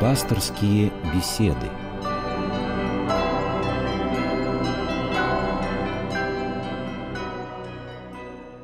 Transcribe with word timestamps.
Пасторские 0.00 0.90
беседы. 1.14 1.68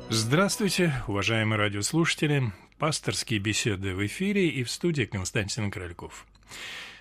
Здравствуйте, 0.09 0.93
уважаемые 1.07 1.59
радиослушатели. 1.59 2.51
Пасторские 2.79 3.39
беседы 3.39 3.93
в 3.93 4.03
эфире 4.07 4.49
и 4.49 4.63
в 4.63 4.71
студии 4.71 5.03
Константин 5.03 5.69
Крольков. 5.69 6.25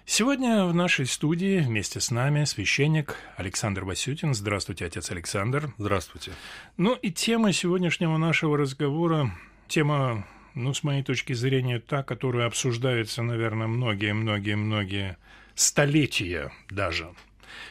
Сегодня 0.04 0.66
в 0.66 0.74
нашей 0.74 1.06
студии 1.06 1.60
вместе 1.60 2.00
с 2.00 2.10
нами 2.10 2.44
священник 2.44 3.16
Александр 3.38 3.84
Васютин. 3.84 4.34
Здравствуйте, 4.34 4.84
отец 4.84 5.10
Александр. 5.10 5.72
Здравствуйте. 5.78 6.32
Ну 6.76 6.92
и 6.92 7.10
тема 7.10 7.54
сегодняшнего 7.54 8.18
нашего 8.18 8.58
разговора, 8.58 9.30
тема 9.66 10.26
ну, 10.56 10.72
с 10.72 10.82
моей 10.82 11.02
точки 11.02 11.34
зрения, 11.34 11.78
та, 11.78 12.02
которая 12.02 12.46
обсуждается, 12.46 13.22
наверное, 13.22 13.66
многие-многие-многие 13.66 15.18
столетия 15.54 16.50
даже. 16.70 17.10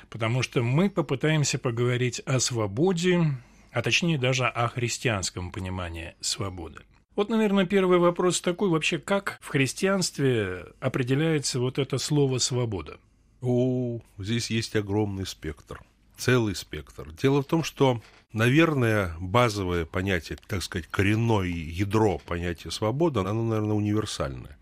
Потому 0.09 0.43
что 0.43 0.61
мы 0.61 0.89
попытаемся 0.89 1.57
поговорить 1.57 2.19
о 2.21 2.39
свободе, 2.39 3.23
а 3.71 3.81
точнее 3.81 4.17
даже 4.17 4.45
о 4.45 4.67
христианском 4.69 5.51
понимании 5.51 6.13
свободы. 6.21 6.81
Вот, 7.15 7.29
наверное, 7.29 7.65
первый 7.65 7.97
вопрос 7.97 8.39
такой, 8.39 8.69
вообще, 8.69 8.99
как 8.99 9.39
в 9.41 9.47
христианстве 9.47 10.65
определяется 10.79 11.59
вот 11.59 11.79
это 11.79 11.97
слово 11.97 12.37
«свобода»? 12.37 12.99
О, 13.41 13.99
здесь 14.17 14.49
есть 14.49 14.75
огромный 14.75 15.25
спектр, 15.25 15.81
целый 16.17 16.55
спектр. 16.55 17.11
Дело 17.11 17.41
в 17.41 17.45
том, 17.45 17.63
что 17.63 18.01
Наверное, 18.35 19.15
базовое 19.21 19.85
понятие, 19.85 20.37
так 20.45 20.61
сказать, 20.61 20.87
коренное 20.91 21.45
ядро 21.45 22.17
понятия 22.17 22.69
свободы, 22.69 23.21
оно, 23.21 23.45
наверное, 23.45 23.75
универсальное. 23.75 24.57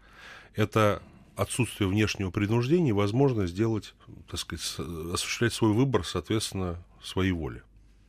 Это 0.53 1.01
отсутствие 1.35 1.89
внешнего 1.89 2.29
принуждения 2.29 2.89
и 2.89 2.93
возможность 2.93 3.53
сделать, 3.53 3.95
так 4.29 4.39
сказать, 4.39 4.63
осуществлять 5.11 5.53
свой 5.53 5.73
выбор, 5.73 6.05
соответственно, 6.05 6.83
своей 7.01 7.31
воле. 7.31 7.63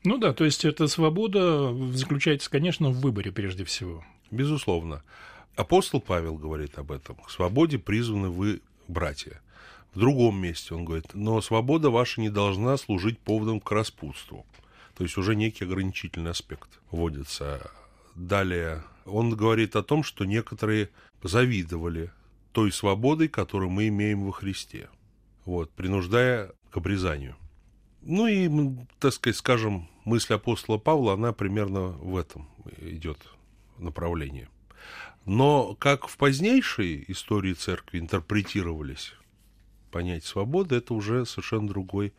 Ну 0.04 0.18
да, 0.18 0.34
то 0.34 0.44
есть 0.44 0.66
эта 0.66 0.86
свобода 0.86 1.74
заключается, 1.94 2.50
конечно, 2.50 2.90
в 2.90 3.00
выборе 3.00 3.32
прежде 3.32 3.64
всего. 3.64 4.04
Безусловно. 4.30 5.02
Апостол 5.56 6.02
Павел 6.02 6.36
говорит 6.36 6.76
об 6.76 6.92
этом. 6.92 7.16
К 7.16 7.30
свободе 7.30 7.78
призваны 7.78 8.28
вы, 8.28 8.60
братья. 8.86 9.40
В 9.94 9.98
другом 9.98 10.40
месте 10.40 10.74
он 10.74 10.84
говорит, 10.84 11.14
но 11.14 11.40
свобода 11.40 11.88
ваша 11.88 12.20
не 12.20 12.28
должна 12.28 12.76
служить 12.76 13.18
поводом 13.18 13.60
к 13.60 13.70
распутству. 13.70 14.44
То 14.96 15.04
есть 15.04 15.16
уже 15.16 15.36
некий 15.36 15.64
ограничительный 15.64 16.32
аспект 16.32 16.80
вводится. 16.90 17.70
Далее 18.16 18.82
он 19.04 19.30
говорит 19.30 19.76
о 19.76 19.82
том, 19.82 20.02
что 20.02 20.24
некоторые 20.24 20.90
завидовали 21.22 22.10
той 22.52 22.72
свободой, 22.72 23.28
которую 23.28 23.70
мы 23.70 23.88
имеем 23.88 24.24
во 24.24 24.32
Христе, 24.32 24.88
вот, 25.44 25.70
принуждая 25.72 26.52
к 26.70 26.76
обрезанию. 26.76 27.36
Ну 28.02 28.26
и, 28.26 28.48
так 28.98 29.12
сказать, 29.12 29.36
скажем, 29.36 29.88
мысль 30.04 30.34
апостола 30.34 30.78
Павла, 30.78 31.14
она 31.14 31.32
примерно 31.32 31.88
в 31.88 32.16
этом 32.16 32.48
идет 32.78 33.18
направлении. 33.78 34.48
Но 35.24 35.74
как 35.74 36.06
в 36.06 36.16
позднейшей 36.16 37.04
истории 37.08 37.54
церкви 37.54 37.98
интерпретировались 37.98 39.14
понятие 39.94 40.28
свободы, 40.28 40.74
это 40.74 40.92
уже 40.92 41.24
совершенно 41.24 41.68
другой 41.68 42.12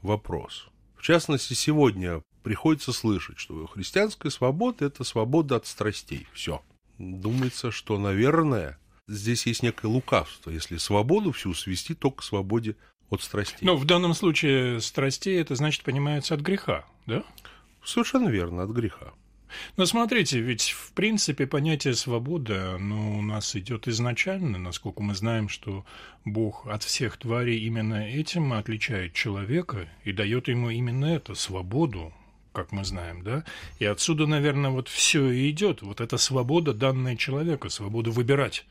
вопрос. 0.00 0.68
В 0.96 1.02
частности, 1.02 1.54
сегодня 1.54 2.22
приходится 2.44 2.92
слышать, 2.92 3.40
что 3.40 3.66
христианская 3.66 4.30
свобода– 4.30 4.84
это 4.86 5.02
свобода 5.02 5.56
от 5.56 5.66
страстей. 5.66 6.28
Все. 6.32 6.62
Думается, 6.98 7.72
что, 7.72 7.98
наверное, 7.98 8.78
здесь 9.08 9.44
есть 9.46 9.64
некое 9.64 9.88
лукавство, 9.88 10.50
если 10.50 10.76
свободу 10.76 11.32
всю 11.32 11.52
свести 11.52 11.94
только 11.94 12.18
к 12.18 12.22
свободе 12.22 12.76
от 13.10 13.22
страстей. 13.22 13.66
Но 13.66 13.76
в 13.76 13.84
данном 13.84 14.14
случае 14.14 14.80
страстей 14.80 15.40
это 15.40 15.56
значит 15.56 15.82
понимается 15.82 16.34
от 16.34 16.40
греха, 16.40 16.84
да? 17.06 17.24
Совершенно 17.84 18.28
верно, 18.28 18.62
от 18.62 18.70
греха. 18.70 19.12
Но 19.76 19.86
смотрите, 19.86 20.40
ведь 20.40 20.70
в 20.70 20.92
принципе 20.92 21.46
понятие 21.46 21.94
свободы, 21.94 22.54
оно 22.54 23.18
у 23.18 23.22
нас 23.22 23.54
идет 23.56 23.88
изначально, 23.88 24.58
насколько 24.58 25.02
мы 25.02 25.14
знаем, 25.14 25.48
что 25.48 25.84
Бог 26.24 26.66
от 26.66 26.82
всех 26.82 27.16
тварей 27.16 27.60
именно 27.60 28.08
этим 28.08 28.52
отличает 28.52 29.12
человека 29.12 29.88
и 30.04 30.12
дает 30.12 30.48
ему 30.48 30.70
именно 30.70 31.06
это, 31.06 31.34
свободу, 31.34 32.12
как 32.52 32.72
мы 32.72 32.84
знаем, 32.84 33.22
да? 33.22 33.44
И 33.78 33.84
отсюда, 33.84 34.26
наверное, 34.26 34.70
вот 34.70 34.88
все 34.88 35.30
и 35.30 35.50
идет. 35.50 35.82
Вот 35.82 36.00
эта 36.00 36.16
свобода, 36.16 36.72
данная 36.72 37.14
человеку, 37.16 37.68
свобода 37.68 38.10
выбирать. 38.10 38.64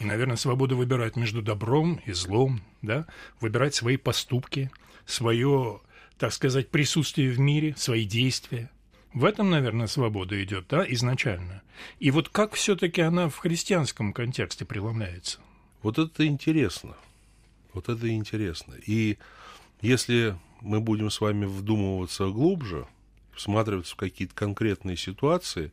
И, 0.00 0.04
наверное, 0.04 0.36
свобода 0.36 0.74
выбирать 0.74 1.14
между 1.14 1.40
добром 1.40 2.00
и 2.04 2.12
злом, 2.12 2.62
да? 2.82 3.06
Выбирать 3.40 3.74
свои 3.74 3.96
поступки, 3.96 4.70
свое, 5.06 5.80
так 6.18 6.32
сказать, 6.32 6.70
присутствие 6.70 7.30
в 7.30 7.38
мире, 7.38 7.74
свои 7.76 8.04
действия. 8.04 8.68
В 9.14 9.24
этом, 9.24 9.48
наверное, 9.48 9.86
свобода 9.86 10.42
идет, 10.42 10.66
да, 10.68 10.84
изначально. 10.92 11.62
И 12.00 12.10
вот 12.10 12.28
как 12.28 12.54
все-таки 12.54 13.00
она 13.00 13.28
в 13.28 13.36
христианском 13.36 14.12
контексте 14.12 14.64
преломляется? 14.64 15.38
Вот 15.82 16.00
это 16.00 16.26
интересно. 16.26 16.96
Вот 17.72 17.88
это 17.88 18.12
интересно. 18.12 18.74
И 18.86 19.18
если 19.80 20.36
мы 20.60 20.80
будем 20.80 21.10
с 21.10 21.20
вами 21.20 21.44
вдумываться 21.44 22.26
глубже, 22.26 22.88
всматриваться 23.32 23.94
в 23.94 23.98
какие-то 23.98 24.34
конкретные 24.34 24.96
ситуации, 24.96 25.70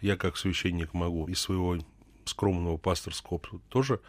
я 0.00 0.16
как 0.16 0.36
священник 0.36 0.92
могу 0.92 1.28
из 1.28 1.38
своего 1.40 1.78
скромного 2.24 2.76
пасторского 2.76 3.36
опыта 3.36 3.58
тоже 3.68 4.00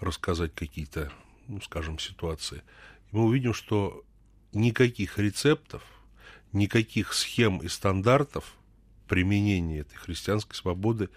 рассказать 0.00 0.54
какие-то, 0.54 1.12
ну, 1.46 1.60
скажем, 1.60 1.98
ситуации. 1.98 2.62
Мы 3.12 3.24
увидим, 3.24 3.52
что 3.52 4.02
никаких 4.54 5.18
рецептов 5.18 5.82
никаких 6.54 7.12
схем 7.12 7.58
и 7.58 7.68
стандартов 7.68 8.54
применения 9.08 9.80
этой 9.80 9.96
христианской 9.96 10.56
свободы 10.56 11.10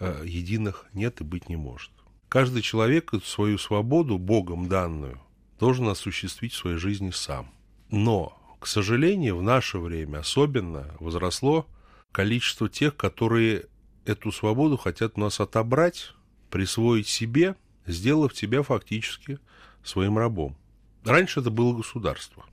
э, 0.00 0.22
единых 0.24 0.86
нет 0.92 1.20
и 1.20 1.24
быть 1.24 1.48
не 1.48 1.56
может. 1.56 1.90
Каждый 2.28 2.62
человек 2.62 3.12
свою 3.24 3.58
свободу, 3.58 4.18
Богом 4.18 4.68
данную, 4.68 5.20
должен 5.60 5.88
осуществить 5.88 6.52
в 6.54 6.56
своей 6.56 6.78
жизни 6.78 7.10
сам. 7.10 7.50
Но, 7.90 8.36
к 8.58 8.66
сожалению, 8.66 9.36
в 9.36 9.42
наше 9.42 9.78
время 9.78 10.18
особенно 10.18 10.94
возросло 10.98 11.66
количество 12.10 12.68
тех, 12.68 12.96
которые 12.96 13.66
эту 14.04 14.32
свободу 14.32 14.76
хотят 14.76 15.12
у 15.16 15.20
нас 15.20 15.40
отобрать, 15.40 16.12
присвоить 16.50 17.06
себе, 17.06 17.54
сделав 17.86 18.32
тебя 18.32 18.62
фактически 18.62 19.38
своим 19.84 20.18
рабом. 20.18 20.56
Раньше 21.04 21.40
это 21.40 21.50
было 21.50 21.76
государство 21.76 22.44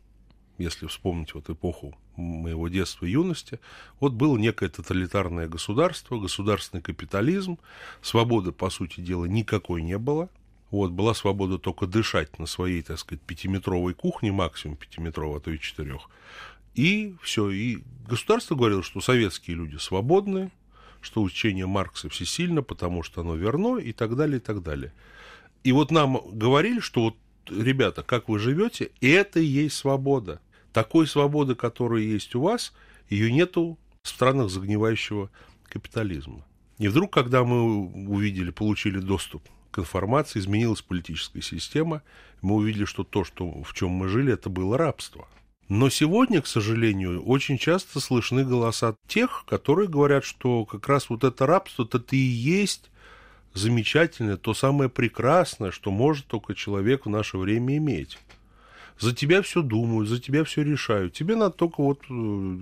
если 0.59 0.85
вспомнить 0.87 1.33
вот 1.33 1.49
эпоху 1.49 1.97
моего 2.15 2.67
детства 2.67 3.05
и 3.05 3.11
юности, 3.11 3.59
вот 3.99 4.13
было 4.13 4.37
некое 4.37 4.69
тоталитарное 4.69 5.47
государство, 5.47 6.19
государственный 6.19 6.83
капитализм, 6.83 7.57
свободы, 8.01 8.51
по 8.51 8.69
сути 8.69 8.99
дела, 9.01 9.25
никакой 9.25 9.81
не 9.81 9.97
было, 9.97 10.29
вот, 10.71 10.91
была 10.91 11.13
свобода 11.13 11.57
только 11.57 11.87
дышать 11.87 12.37
на 12.37 12.45
своей, 12.45 12.83
так 12.83 12.99
сказать, 12.99 13.21
пятиметровой 13.21 13.93
кухне, 13.93 14.31
максимум 14.31 14.77
пятиметровой, 14.77 15.37
а 15.37 15.39
то 15.39 15.49
и 15.51 15.59
четырех. 15.59 16.09
И 16.75 17.15
все. 17.23 17.49
И 17.49 17.79
государство 18.07 18.55
говорило, 18.55 18.83
что 18.83 19.01
советские 19.01 19.57
люди 19.57 19.77
свободны, 19.77 20.51
что 21.01 21.21
учение 21.21 21.65
Маркса 21.65 22.09
всесильно, 22.09 22.61
потому 22.61 23.03
что 23.03 23.21
оно 23.21 23.35
верно, 23.35 23.77
и 23.77 23.93
так 23.93 24.15
далее, 24.15 24.37
и 24.37 24.41
так 24.41 24.61
далее. 24.61 24.93
И 25.63 25.71
вот 25.71 25.91
нам 25.91 26.19
говорили, 26.31 26.79
что 26.79 27.01
вот, 27.01 27.15
ребята, 27.49 28.03
как 28.03 28.29
вы 28.29 28.37
живете, 28.37 28.91
это 29.01 29.39
и 29.39 29.45
есть 29.45 29.75
свобода. 29.75 30.39
Такой 30.73 31.07
свободы, 31.07 31.55
которая 31.55 32.01
есть 32.01 32.35
у 32.35 32.41
вас, 32.41 32.73
ее 33.09 33.31
нету 33.31 33.77
в 34.03 34.07
странах 34.07 34.49
загнивающего 34.49 35.29
капитализма. 35.67 36.45
И 36.77 36.87
вдруг, 36.87 37.11
когда 37.13 37.43
мы 37.43 37.87
увидели, 38.07 38.51
получили 38.51 38.99
доступ 38.99 39.43
к 39.71 39.79
информации, 39.79 40.39
изменилась 40.39 40.81
политическая 40.81 41.41
система, 41.41 42.01
мы 42.41 42.55
увидели, 42.55 42.85
что 42.85 43.03
то, 43.03 43.23
что, 43.23 43.63
в 43.63 43.73
чем 43.73 43.89
мы 43.89 44.07
жили, 44.07 44.33
это 44.33 44.49
было 44.49 44.77
рабство. 44.77 45.27
Но 45.67 45.89
сегодня, 45.89 46.41
к 46.41 46.47
сожалению, 46.47 47.21
очень 47.23 47.57
часто 47.57 47.99
слышны 47.99 48.43
голоса 48.43 48.95
тех, 49.07 49.45
которые 49.47 49.87
говорят, 49.87 50.23
что 50.23 50.65
как 50.65 50.87
раз 50.87 51.09
вот 51.09 51.23
это 51.23 51.45
рабство, 51.45 51.83
это 51.83 52.15
и 52.15 52.17
есть 52.17 52.89
замечательное, 53.53 54.37
то 54.37 54.53
самое 54.53 54.89
прекрасное, 54.89 55.71
что 55.71 55.91
может 55.91 56.25
только 56.27 56.55
человек 56.55 57.05
в 57.05 57.09
наше 57.09 57.37
время 57.37 57.77
иметь 57.77 58.17
за 58.99 59.15
тебя 59.15 59.41
все 59.41 59.61
думают, 59.61 60.09
за 60.09 60.19
тебя 60.19 60.43
все 60.43 60.61
решают. 60.61 61.13
Тебе 61.13 61.35
надо 61.35 61.51
только 61.51 61.81
вот 61.81 62.01
э, 62.09 62.57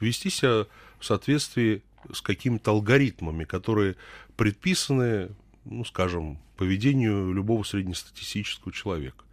вести 0.00 0.30
себя 0.30 0.66
в 0.98 1.04
соответствии 1.04 1.82
с 2.12 2.20
какими-то 2.20 2.70
алгоритмами, 2.70 3.44
которые 3.44 3.96
предписаны, 4.36 5.30
ну, 5.64 5.84
скажем, 5.84 6.38
поведению 6.56 7.32
любого 7.32 7.64
среднестатистического 7.64 8.72
человека. 8.72 9.24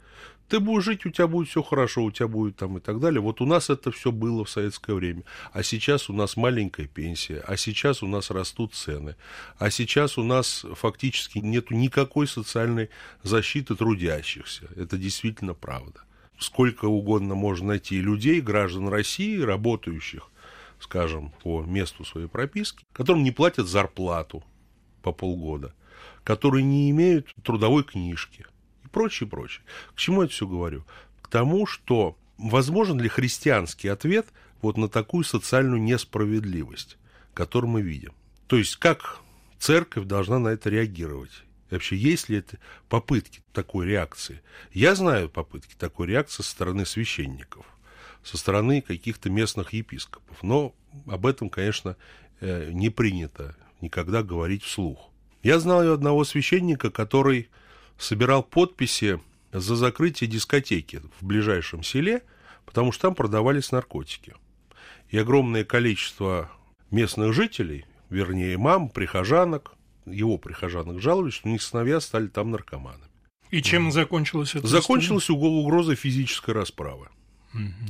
Ты 0.48 0.60
будешь 0.60 0.84
жить, 0.84 1.06
у 1.06 1.10
тебя 1.10 1.28
будет 1.28 1.48
все 1.48 1.64
хорошо, 1.64 2.04
у 2.04 2.12
тебя 2.12 2.28
будет 2.28 2.58
там 2.58 2.78
и 2.78 2.82
так 2.82 3.00
далее. 3.00 3.22
Вот 3.22 3.40
у 3.40 3.46
нас 3.46 3.70
это 3.70 3.90
все 3.92 4.12
было 4.12 4.44
в 4.44 4.50
советское 4.50 4.94
время. 4.94 5.24
А 5.54 5.64
сейчас 5.64 6.10
у 6.10 6.14
нас 6.14 6.36
маленькая 6.36 6.88
пенсия, 6.88 7.42
а 7.48 7.56
сейчас 7.56 8.04
у 8.04 8.08
нас 8.08 8.32
растут 8.32 8.74
цены, 8.74 9.16
а 9.58 9.70
сейчас 9.70 10.18
у 10.18 10.24
нас 10.24 10.66
фактически 10.76 11.38
нет 11.38 11.72
никакой 11.72 12.28
социальной 12.28 12.90
защиты 13.24 13.76
трудящихся. 13.76 14.68
Это 14.76 14.98
действительно 14.98 15.54
правда. 15.54 16.02
Сколько 16.42 16.86
угодно 16.86 17.36
можно 17.36 17.68
найти 17.68 18.02
людей, 18.02 18.42
граждан 18.42 18.88
России, 18.88 19.40
работающих, 19.40 20.32
скажем, 20.80 21.32
по 21.44 21.62
месту 21.62 22.04
своей 22.04 22.28
прописки, 22.28 22.84
которым 22.94 23.22
не 23.22 23.30
платят 23.30 23.68
зарплату 23.68 24.44
по 25.04 25.12
полгода, 25.12 25.76
которые 26.24 26.64
не 26.64 26.90
имеют 26.90 27.32
трудовой 27.44 27.84
книжки, 27.84 28.48
прочее, 28.92 29.30
прочее. 29.30 29.64
К 29.94 30.00
чему 30.00 30.22
я 30.22 30.26
это 30.26 30.34
все 30.34 30.48
говорю? 30.48 30.84
К 31.22 31.28
тому, 31.28 31.68
что 31.68 32.18
возможен 32.40 33.00
ли 33.00 33.08
христианский 33.08 33.90
ответ 33.90 34.26
вот 34.64 34.78
на 34.78 34.90
такую 34.90 35.24
социальную 35.24 35.80
несправедливость, 35.80 36.98
которую 37.36 37.70
мы 37.70 37.84
видим? 37.84 38.14
То 38.48 38.56
есть, 38.56 38.78
как 38.78 39.20
церковь 39.60 40.06
должна 40.06 40.40
на 40.40 40.48
это 40.48 40.72
реагировать? 40.72 41.44
Вообще, 41.72 41.96
есть 41.96 42.28
ли 42.28 42.38
это 42.38 42.58
попытки 42.90 43.42
такой 43.54 43.88
реакции? 43.88 44.42
Я 44.74 44.94
знаю 44.94 45.30
попытки 45.30 45.74
такой 45.76 46.08
реакции 46.08 46.44
со 46.44 46.50
стороны 46.50 46.86
священников, 46.86 47.66
со 48.24 48.38
стороны 48.38 48.82
каких-то 48.82 49.30
местных 49.30 49.72
епископов, 49.74 50.44
но 50.44 50.76
об 51.08 51.26
этом, 51.26 51.50
конечно, 51.50 51.96
э, 52.42 52.72
не 52.74 52.90
принято 52.90 53.56
никогда 53.80 54.22
говорить 54.22 54.64
вслух. 54.64 55.10
Я 55.44 55.60
знаю 55.60 55.94
одного 55.94 56.26
священника, 56.26 56.92
который 56.92 57.50
собирал 57.98 58.44
подписи 58.44 59.22
за 59.54 59.76
закрытие 59.76 60.30
дискотеки 60.30 61.02
в 61.20 61.26
ближайшем 61.26 61.84
селе, 61.84 62.22
потому 62.66 62.92
что 62.92 63.04
там 63.04 63.16
продавались 63.16 63.72
наркотики. 63.72 64.36
И 65.10 65.18
огромное 65.18 65.64
количество 65.64 66.52
местных 66.92 67.34
жителей, 67.34 67.86
вернее, 68.10 68.58
мам, 68.58 68.90
прихожанок, 68.90 69.74
его 70.06 70.38
прихожанок 70.38 71.00
жаловались, 71.00 71.34
что 71.34 71.50
у 71.50 71.52
них 71.52 71.62
сыновья 71.62 72.00
стали 72.00 72.28
там 72.28 72.52
наркоманами. 72.52 73.06
И 73.52 73.62
чем 73.62 73.90
mm. 73.90 73.92
закончилось 73.92 74.56
это? 74.56 74.68
Закончилась 74.68 75.30
угрозой 75.30 75.96
физической 75.96 76.52
расправы. 76.52 77.10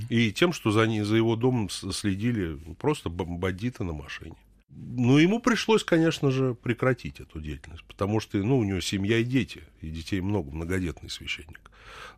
И 0.10 0.32
тем, 0.32 0.54
что 0.54 0.72
за, 0.72 0.86
за 1.04 1.16
его 1.16 1.36
домом 1.36 1.70
следили 1.70 2.58
просто 2.80 3.10
бандиты 3.10 3.84
на 3.84 3.94
машине. 3.94 4.36
Ну, 4.70 5.18
ему 5.18 5.40
пришлось, 5.40 5.84
конечно 5.84 6.32
же, 6.32 6.56
прекратить 6.56 7.20
эту 7.20 7.42
деятельность, 7.42 7.84
потому 7.84 8.20
что, 8.20 8.38
ну, 8.38 8.58
у 8.58 8.64
него 8.64 8.80
семья 8.80 9.18
и 9.18 9.24
дети, 9.24 9.64
и 9.82 9.90
детей 9.90 10.22
много, 10.22 10.50
многодетный 10.50 11.10
священник. 11.10 11.60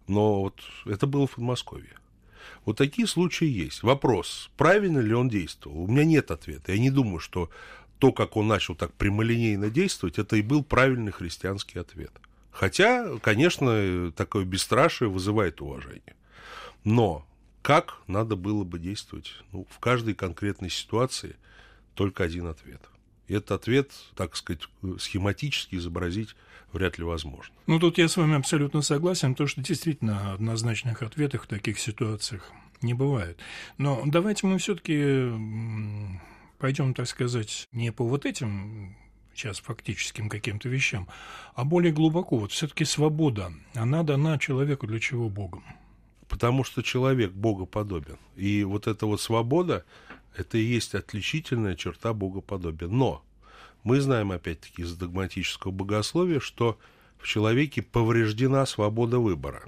Но 0.07 0.41
вот 0.41 0.61
это 0.85 1.07
было 1.07 1.25
в 1.25 1.31
Подмосковье. 1.31 1.97
Вот 2.65 2.77
такие 2.77 3.07
случаи 3.07 3.47
есть. 3.47 3.83
Вопрос, 3.83 4.49
правильно 4.55 4.99
ли 4.99 5.13
он 5.13 5.29
действовал? 5.29 5.83
У 5.83 5.87
меня 5.87 6.05
нет 6.05 6.31
ответа. 6.31 6.71
Я 6.71 6.79
не 6.79 6.91
думаю, 6.91 7.19
что 7.19 7.49
то, 8.03 8.11
как 8.11 8.35
он 8.35 8.49
начал 8.49 8.75
так 8.75 8.93
прямолинейно 8.95 9.69
действовать, 9.69 10.19
это 10.19 10.35
и 10.35 10.41
был 10.41 10.61
правильный 10.61 11.13
христианский 11.13 11.79
ответ. 11.79 12.11
Хотя, 12.51 13.17
конечно, 13.19 14.11
такое 14.11 14.43
бесстрашие 14.43 15.09
вызывает 15.09 15.61
уважение. 15.61 16.15
Но 16.83 17.25
как 17.61 18.01
надо 18.07 18.35
было 18.35 18.65
бы 18.65 18.77
действовать? 18.77 19.31
Ну, 19.53 19.65
в 19.69 19.79
каждой 19.79 20.15
конкретной 20.15 20.69
ситуации– 20.69 21.37
только 21.95 22.25
один 22.25 22.47
ответ. 22.47 22.81
И 23.27 23.35
этот 23.35 23.51
ответ, 23.51 23.91
так 24.15 24.35
сказать, 24.35 24.67
схематически 24.99 25.75
изобразить 25.75 26.35
вряд 26.73 26.97
ли 26.97 27.05
возможно. 27.05 27.55
Ну, 27.67 27.79
тут 27.79 27.97
я 27.97 28.09
с 28.09 28.17
вами 28.17 28.35
абсолютно 28.35 28.81
согласен, 28.81 29.33
то, 29.33 29.47
что 29.47 29.61
действительно 29.61 30.33
однозначных 30.33 31.03
ответов 31.03 31.43
в 31.43 31.47
таких 31.47 31.79
ситуациях 31.79 32.51
не 32.81 32.93
бывает. 32.93 33.39
Но 33.77 34.03
давайте 34.05 34.45
мы 34.45 34.57
все-таки 34.57 35.29
пойдем, 36.57 36.93
так 36.93 37.07
сказать, 37.07 37.67
не 37.71 37.91
по 37.91 38.05
вот 38.05 38.25
этим 38.25 38.95
сейчас 39.33 39.59
фактическим 39.59 40.29
каким-то 40.29 40.69
вещам, 40.69 41.07
а 41.55 41.63
более 41.63 41.91
глубоко. 41.91 42.37
Вот 42.37 42.51
все-таки 42.51 42.85
свобода, 42.85 43.51
она 43.73 44.03
дана 44.03 44.37
человеку 44.37 44.87
для 44.87 44.99
чего 44.99 45.29
Богом? 45.29 45.63
Потому 46.27 46.63
что 46.63 46.81
человек 46.81 47.31
Богоподобен. 47.31 48.17
И 48.35 48.63
вот 48.63 48.87
эта 48.87 49.05
вот 49.05 49.21
свобода, 49.21 49.85
это 50.35 50.57
и 50.57 50.63
есть 50.63 50.95
отличительная 50.95 51.75
черта 51.75 52.13
богоподобия. 52.13 52.87
Но 52.87 53.23
мы 53.83 54.01
знаем, 54.01 54.31
опять-таки, 54.31 54.81
из 54.81 54.95
догматического 54.95 55.71
богословия, 55.71 56.39
что 56.39 56.79
в 57.17 57.27
человеке 57.27 57.81
повреждена 57.81 58.65
свобода 58.65 59.19
выбора, 59.19 59.63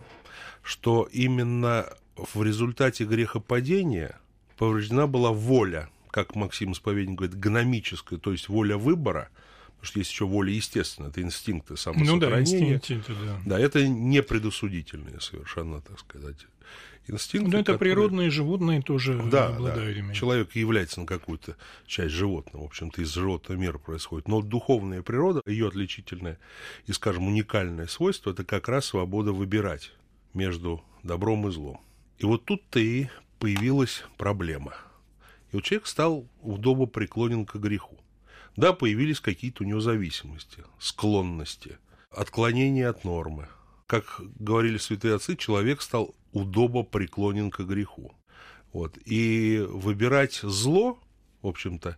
что 0.64 1.08
именно 1.12 1.86
в 2.16 2.42
результате 2.42 3.06
грехопадения 3.06 4.20
повреждена 4.58 5.06
была 5.06 5.32
воля, 5.32 5.90
как 6.16 6.34
Максим 6.34 6.72
Исповедник 6.72 7.18
говорит, 7.18 7.38
гномическая, 7.38 8.18
то 8.18 8.32
есть 8.32 8.48
воля 8.48 8.78
выбора, 8.78 9.28
потому 9.66 9.86
что 9.86 10.00
есть 10.00 10.12
еще 10.12 10.26
воля 10.26 10.50
естественная, 10.50 11.10
это 11.10 11.22
инстинкты 11.22 11.76
самосохранения. 11.76 12.14
Ну 12.14 12.32
да, 12.32 12.40
инстинкты, 12.40 13.14
да. 13.26 13.42
Да, 13.46 13.60
это 13.60 13.86
не 13.86 14.24
предусудительные 14.24 15.20
совершенно, 15.20 15.82
так 15.82 16.00
сказать, 16.00 16.38
инстинкты. 17.08 17.52
Ну, 17.52 17.58
это 17.58 17.74
которые... 17.74 17.96
природные 17.96 18.30
животные 18.30 18.82
тоже 18.82 19.22
да, 19.30 19.48
обладают 19.48 19.94
да. 19.94 20.00
ими. 20.00 20.14
Человек 20.14 20.56
является 20.56 21.02
на 21.02 21.06
какую-то 21.06 21.58
часть 21.86 22.14
животного, 22.14 22.64
в 22.64 22.68
общем-то, 22.68 23.02
из 23.02 23.14
животного 23.14 23.60
мира 23.60 23.78
происходит. 23.78 24.30
Но 24.30 24.42
духовная 24.42 25.02
природа, 25.02 25.42
ее 25.46 25.68
отличительное 25.68 26.40
и, 26.86 26.94
скажем, 26.94 27.28
уникальное 27.28 27.88
свойство, 27.88 28.32
это 28.32 28.46
как 28.46 28.70
раз 28.70 28.86
свобода 28.86 29.34
выбирать 29.34 29.92
между 30.34 30.82
добром 31.04 31.50
и 31.50 31.52
злом. 31.52 31.82
И 32.20 32.26
вот 32.26 32.46
тут-то 32.46 32.80
и 32.80 33.08
появилась 33.38 34.06
проблема. 34.16 34.76
И 35.56 35.58
вот 35.58 35.64
человек 35.64 35.88
стал 35.88 36.28
удобо 36.42 36.86
преклонен 36.86 37.46
к 37.46 37.56
греху. 37.56 37.98
Да, 38.58 38.74
появились 38.74 39.22
какие-то 39.22 39.64
у 39.64 39.66
него 39.66 39.80
зависимости, 39.80 40.66
склонности, 40.80 41.78
отклонения 42.12 42.90
от 42.90 43.06
нормы. 43.06 43.48
Как 43.88 44.20
говорили 44.38 44.78
святые 44.78 45.16
отцы, 45.16 45.38
человек 45.38 45.82
стал 45.82 46.14
удобо 46.34 46.84
преклонен 46.84 47.52
к 47.52 47.62
греху. 47.62 48.14
Вот. 48.74 48.98
И 49.06 49.66
выбирать 49.70 50.42
зло, 50.44 51.00
в 51.42 51.48
общем-то, 51.48 51.98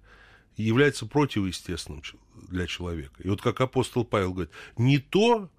является 0.55 1.07
противоестественным 1.07 2.03
для 2.49 2.67
человека. 2.67 3.23
И 3.23 3.27
вот 3.27 3.41
как 3.41 3.59
апостол 3.59 4.05
Павел 4.05 4.33
говорит, 4.33 4.51
не 4.77 4.99
то 4.99 5.49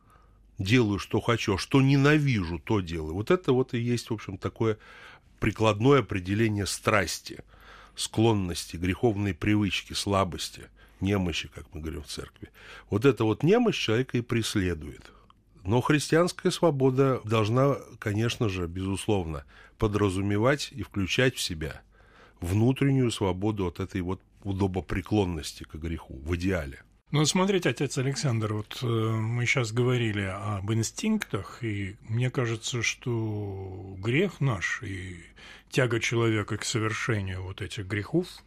делаю, 0.59 1.01
что 1.01 1.21
хочу, 1.21 1.57
а 1.57 1.59
что 1.59 1.83
ненавижу, 1.83 2.61
то 2.61 2.79
делаю. 2.79 3.15
Вот 3.15 3.33
это 3.33 3.53
вот 3.53 3.75
и 3.75 3.81
есть, 3.81 4.11
в 4.11 4.15
общем, 4.15 4.39
такое 4.39 4.79
прикладное 5.41 5.99
определение 5.99 6.67
страсти, 6.67 7.43
склонности, 7.99 8.77
греховной 8.77 9.35
привычки, 9.35 9.93
слабости, 9.93 10.63
немощи, 11.01 11.49
как 11.49 11.67
мы 11.75 11.81
говорим 11.81 12.03
в 12.03 12.07
церкви. 12.07 12.49
Вот 12.91 13.05
эта 13.05 13.25
вот 13.25 13.43
немощь 13.43 13.79
человека 13.79 14.17
и 14.17 14.23
преследует– 14.23 15.11
но 15.69 15.83
христианская 15.83 16.51
свобода 16.51 17.21
должна, 17.25 17.77
конечно 17.99 18.49
же, 18.49 18.67
безусловно, 18.67 19.45
подразумевать 19.77 20.73
и 20.73 20.83
включать 20.83 21.37
в 21.37 21.43
себя 21.43 21.83
внутреннюю 22.41 23.11
свободу 23.11 23.67
от 23.67 23.79
этой 23.79 24.01
вот 24.01 24.23
удобопреклонности 24.45 25.65
к 25.65 25.75
греху 25.75 26.15
в 26.25 26.35
идеале. 26.37 26.83
Ну, 27.11 27.25
смотрите, 27.27 27.69
отец 27.69 27.99
Александр, 27.99 28.55
вот 28.55 28.79
э, 28.83 28.87
мы 28.87 29.45
сейчас 29.45 29.73
говорили 29.73 30.23
об 30.23 30.73
инстинктах, 30.73 31.63
и 31.63 31.97
мне 32.09 32.31
кажется, 32.31 32.83
что 32.83 33.95
грех 33.99 34.41
наш 34.41 34.83
и 34.83 35.19
тяга 35.71 36.01
человека 36.01 36.57
к 36.57 36.65
совершению 36.65 37.43
вот 37.43 37.63
этих 37.63 37.87
грехов– 37.87 38.27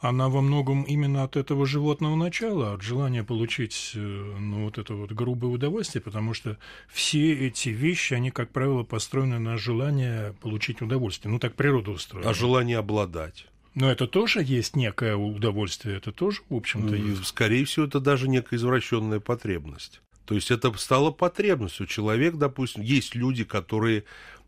она 0.00 0.28
во 0.28 0.42
многом 0.42 0.82
именно 0.82 1.22
от 1.22 1.36
этого 1.36 1.66
животного 1.66 2.16
начала, 2.16 2.74
от 2.74 2.82
желания 2.82 3.24
получить 3.24 3.92
э, 3.94 3.98
ну, 3.98 4.64
вот 4.64 4.78
это 4.78 4.94
вот 4.94 5.12
грубое 5.12 5.50
удовольствие, 5.50 6.02
потому 6.02 6.34
что 6.34 6.58
все 6.88 7.32
эти 7.32 7.70
вещи, 7.70 8.14
они, 8.14 8.30
как 8.30 8.50
правило, 8.50 8.82
построены 8.82 9.38
на 9.38 9.56
желание 9.56 10.34
получить 10.42 10.82
удовольствие. 10.82 11.32
Ну, 11.32 11.38
так 11.38 11.54
природа 11.54 11.92
устроена. 11.92 12.28
А 12.28 12.34
желание 12.34 12.78
обладать. 12.78 13.46
Но 13.74 13.90
это 13.90 14.06
тоже 14.06 14.42
есть 14.42 14.76
некое 14.76 15.16
удовольствие, 15.16 15.96
это 15.96 16.12
тоже, 16.12 16.40
в 16.48 16.54
общем-то, 16.54 16.94
есть. 16.94 17.26
Скорее 17.26 17.64
всего, 17.64 17.86
это 17.86 18.00
даже 18.00 18.28
некая 18.28 18.56
извращенная 18.56 19.20
потребность. 19.20 20.00
То 20.24 20.34
есть 20.34 20.50
это 20.50 20.72
стало 20.76 21.10
потребностью. 21.10 21.86
Человек, 21.86 22.34
допустим, 22.34 22.82
есть 22.82 23.14
люди, 23.14 23.44
которые 23.44 24.04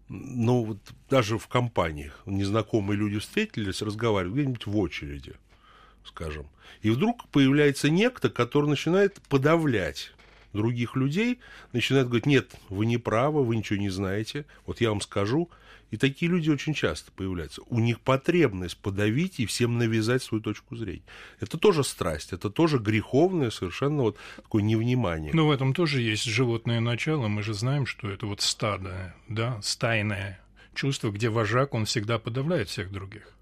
ну, 0.09 0.65
вот 0.65 0.79
даже 1.11 1.39
в 1.39 1.49
компаниях 1.49 2.23
незнакомые 2.27 2.97
люди 2.97 3.19
встретились, 3.19 3.83
разговаривают 3.83 4.35
где-нибудь 4.35 4.67
в 4.67 4.77
очереди, 4.79 5.35
скажем. 6.05 6.47
И 6.83 6.91
вдруг 6.91 7.29
появляется 7.29 7.91
некто, 7.91 8.31
который 8.31 8.69
начинает 8.69 9.21
подавлять 9.29 10.13
других 10.53 10.97
людей, 10.97 11.41
начинают 11.73 12.09
говорить, 12.09 12.27
нет, 12.27 12.53
вы 12.69 12.87
не 12.87 12.97
правы, 12.97 13.45
вы 13.45 13.57
ничего 13.57 13.79
не 13.79 13.91
знаете, 13.91 14.47
вот 14.67 14.81
я 14.81 14.91
вам 14.91 15.01
скажу. 15.01 15.51
И 15.91 15.97
такие 15.97 16.31
люди 16.31 16.51
очень 16.51 16.75
часто 16.75 17.11
появляются. 17.13 17.63
У 17.69 17.79
них 17.79 18.01
потребность 18.01 18.77
подавить 18.77 19.41
и 19.41 19.47
всем 19.47 19.79
навязать 19.79 20.23
свою 20.23 20.43
точку 20.43 20.77
зрения. 20.77 21.03
Это 21.41 21.57
тоже 21.57 21.83
страсть, 21.83 22.33
это 22.33 22.51
тоже 22.51 22.79
греховное 22.79 23.51
совершенно 23.51 24.03
вот 24.03 24.17
такое 24.37 24.63
невнимание. 24.63 25.33
Но 25.33 25.47
в 25.47 25.51
этом 25.51 25.73
тоже 25.73 26.03
есть 26.03 26.25
животное 26.25 26.81
начало. 26.81 27.29
Мы 27.29 27.43
же 27.43 27.55
знаем, 27.55 27.87
что 27.87 28.11
это 28.11 28.27
вот 28.27 28.41
стадо, 28.43 29.15
да, 29.29 29.59
стайное 29.63 30.41
чувство, 30.75 31.11
где 31.11 31.29
вожак, 31.29 31.75
он 31.75 31.87
всегда 31.87 32.19
подавляет 32.19 32.69
всех 32.69 32.93
других. 32.93 33.33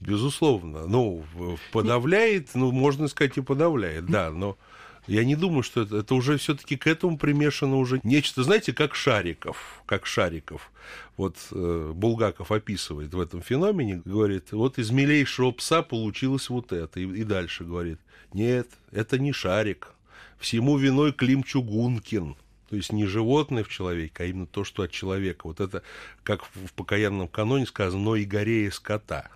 Безусловно. 0.00 0.86
Ну, 0.86 1.24
подавляет, 1.72 2.50
ну, 2.54 2.72
можно 2.72 3.08
сказать, 3.08 3.38
и 3.38 3.42
подавляет, 3.42 4.06
да, 4.06 4.30
но 4.30 4.58
я 5.06 5.24
не 5.24 5.36
думаю, 5.36 5.62
что 5.62 5.82
это, 5.82 5.98
это 5.98 6.14
уже 6.14 6.38
все-таки 6.38 6.76
к 6.76 6.86
этому 6.86 7.18
примешано 7.18 7.76
уже 7.76 8.00
нечто, 8.02 8.42
знаете, 8.42 8.72
как 8.72 8.94
шариков, 8.94 9.82
как 9.86 10.06
шариков. 10.06 10.70
Вот 11.16 11.36
э, 11.50 11.92
Булгаков 11.94 12.50
описывает 12.50 13.12
в 13.12 13.20
этом 13.20 13.42
феномене, 13.42 14.02
говорит, 14.04 14.52
вот 14.52 14.78
из 14.78 14.90
милейшего 14.90 15.50
пса 15.52 15.82
получилось 15.82 16.48
вот 16.48 16.72
это, 16.72 17.00
и, 17.00 17.04
и 17.04 17.24
дальше 17.24 17.64
говорит, 17.64 17.98
нет, 18.32 18.68
это 18.90 19.18
не 19.18 19.32
шарик, 19.32 19.94
всему 20.38 20.76
виной 20.78 21.12
Клим 21.12 21.42
Чугункин. 21.42 22.36
То 22.70 22.76
есть 22.76 22.92
не 22.92 23.06
животное 23.06 23.62
в 23.62 23.68
человеке, 23.68 24.14
а 24.18 24.24
именно 24.24 24.46
то, 24.46 24.64
что 24.64 24.82
от 24.82 24.90
человека. 24.90 25.46
Вот 25.46 25.60
это, 25.60 25.82
как 26.22 26.44
в 26.44 26.72
покаянном 26.74 27.28
каноне 27.28 27.66
сказано, 27.66 28.02
но 28.02 28.16
и 28.16 28.24
горее 28.24 28.72
скота. 28.72 29.28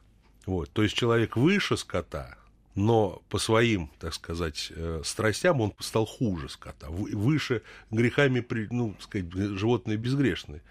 Вот. 0.47 0.71
То 0.71 0.83
есть 0.83 0.97
человек 0.97 1.37
выше 1.37 1.77
скота, 1.77 2.37
но 2.79 3.21
по 3.29 3.39
своим, 3.39 3.91
так 3.99 4.15
сказать, 4.15 4.71
э, 4.71 5.03
страстям 5.05 5.61
он 5.61 5.75
стал 5.81 6.07
хуже 6.07 6.49
скота, 6.49 6.87
выше 6.89 7.63
грехами, 7.91 8.47
ну, 8.71 8.95
сказать, 9.01 9.33
животные 9.33 9.97
безгрешные. 9.97 10.63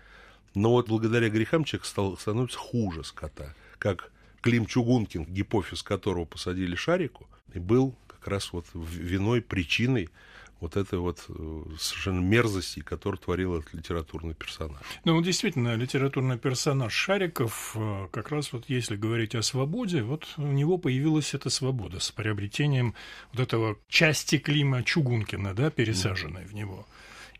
Но 0.55 0.71
вот 0.71 0.87
благодаря 0.87 1.27
грехам 1.27 1.65
человек 1.65 1.85
стал, 1.85 2.17
становится 2.17 2.57
хуже 2.57 3.03
скота, 3.03 3.53
как 3.77 4.09
Клим 4.39 4.67
Чугункин, 4.67 5.25
гипофиз 5.25 5.83
которого 5.83 6.23
посадили 6.23 6.75
шарику, 6.75 7.27
и 7.53 7.59
был 7.59 7.93
как 8.07 8.25
раз 8.29 8.53
вот 8.53 8.65
виной, 8.73 9.41
причиной 9.41 10.09
вот 10.59 10.75
этой 10.75 10.99
вот 10.99 11.25
э, 11.29 11.63
совершенно 11.79 12.19
мерзости, 12.19 12.81
которую 12.81 13.19
творил 13.19 13.57
этот 13.57 13.73
литературный 13.73 14.33
персонаж. 14.33 14.81
Ну, 15.05 15.21
действительно, 15.21 15.75
литературный 15.75 16.37
персонаж 16.37 16.93
Шариков, 16.93 17.75
э, 17.75 18.07
как 18.11 18.29
раз 18.29 18.53
вот 18.53 18.65
если 18.67 18.95
говорить 18.95 19.35
о 19.35 19.41
свободе, 19.41 20.01
вот 20.01 20.27
у 20.37 20.41
него 20.41 20.77
появилась 20.77 21.33
эта 21.33 21.49
свобода 21.49 21.99
с 21.99 22.11
приобретением 22.11 22.95
вот 23.33 23.41
этого 23.41 23.77
части 23.87 24.37
Клима 24.37 24.83
Чугункина, 24.83 25.53
да, 25.53 25.69
пересаженной 25.69 26.43
mm. 26.43 26.47
в 26.47 26.53
него. 26.53 26.87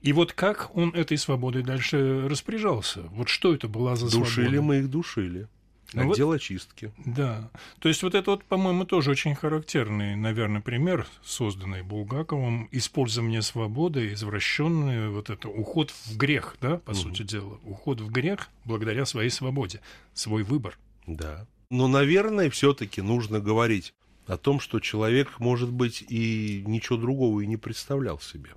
И 0.02 0.14
вот 0.14 0.34
как 0.34 0.76
он 0.76 0.92
этой 0.92 1.18
свободой 1.18 1.64
дальше 1.64 2.28
распоряжался? 2.28 3.02
Вот 3.12 3.30
что 3.30 3.54
это 3.54 3.68
была 3.68 3.96
за 3.96 4.06
душили 4.06 4.20
свобода? 4.20 4.42
Душили 4.42 4.60
мы 4.60 4.78
их, 4.78 4.90
душили. 4.90 5.48
Ну, 5.94 6.12
Отдел 6.12 6.28
вот, 6.28 6.36
очистки. 6.36 6.92
Да. 7.06 7.50
То 7.80 7.88
есть 7.88 8.04
вот 8.04 8.14
это 8.14 8.32
вот, 8.32 8.44
по-моему, 8.44 8.86
тоже 8.86 9.12
очень 9.12 9.36
характерный, 9.36 10.16
наверное, 10.16 10.60
пример, 10.60 11.08
созданный 11.24 11.82
Булгаковым, 11.82 12.68
использование 12.72 13.42
свободы, 13.42 14.12
извращенный 14.12 15.10
вот 15.10 15.30
это 15.30 15.48
уход 15.48 15.92
в 15.92 16.18
грех, 16.18 16.58
да, 16.60 16.78
по 16.80 16.92
угу. 16.92 16.98
сути 16.98 17.24
дела. 17.24 17.58
Уход 17.64 18.02
в 18.02 18.12
грех 18.12 18.50
благодаря 18.66 19.06
своей 19.06 19.30
свободе, 19.30 19.80
свой 20.14 20.44
выбор. 20.44 20.78
Да. 21.06 21.48
Но, 21.70 21.88
наверное, 21.88 22.50
все-таки 22.50 23.02
нужно 23.02 23.40
говорить 23.40 23.94
о 24.26 24.38
том, 24.38 24.60
что 24.60 24.82
человек, 24.82 25.40
может 25.40 25.72
быть, 25.72 26.04
и 26.10 26.64
ничего 26.68 26.98
другого 26.98 27.40
и 27.40 27.48
не 27.48 27.56
представлял 27.56 28.20
себе. 28.20 28.50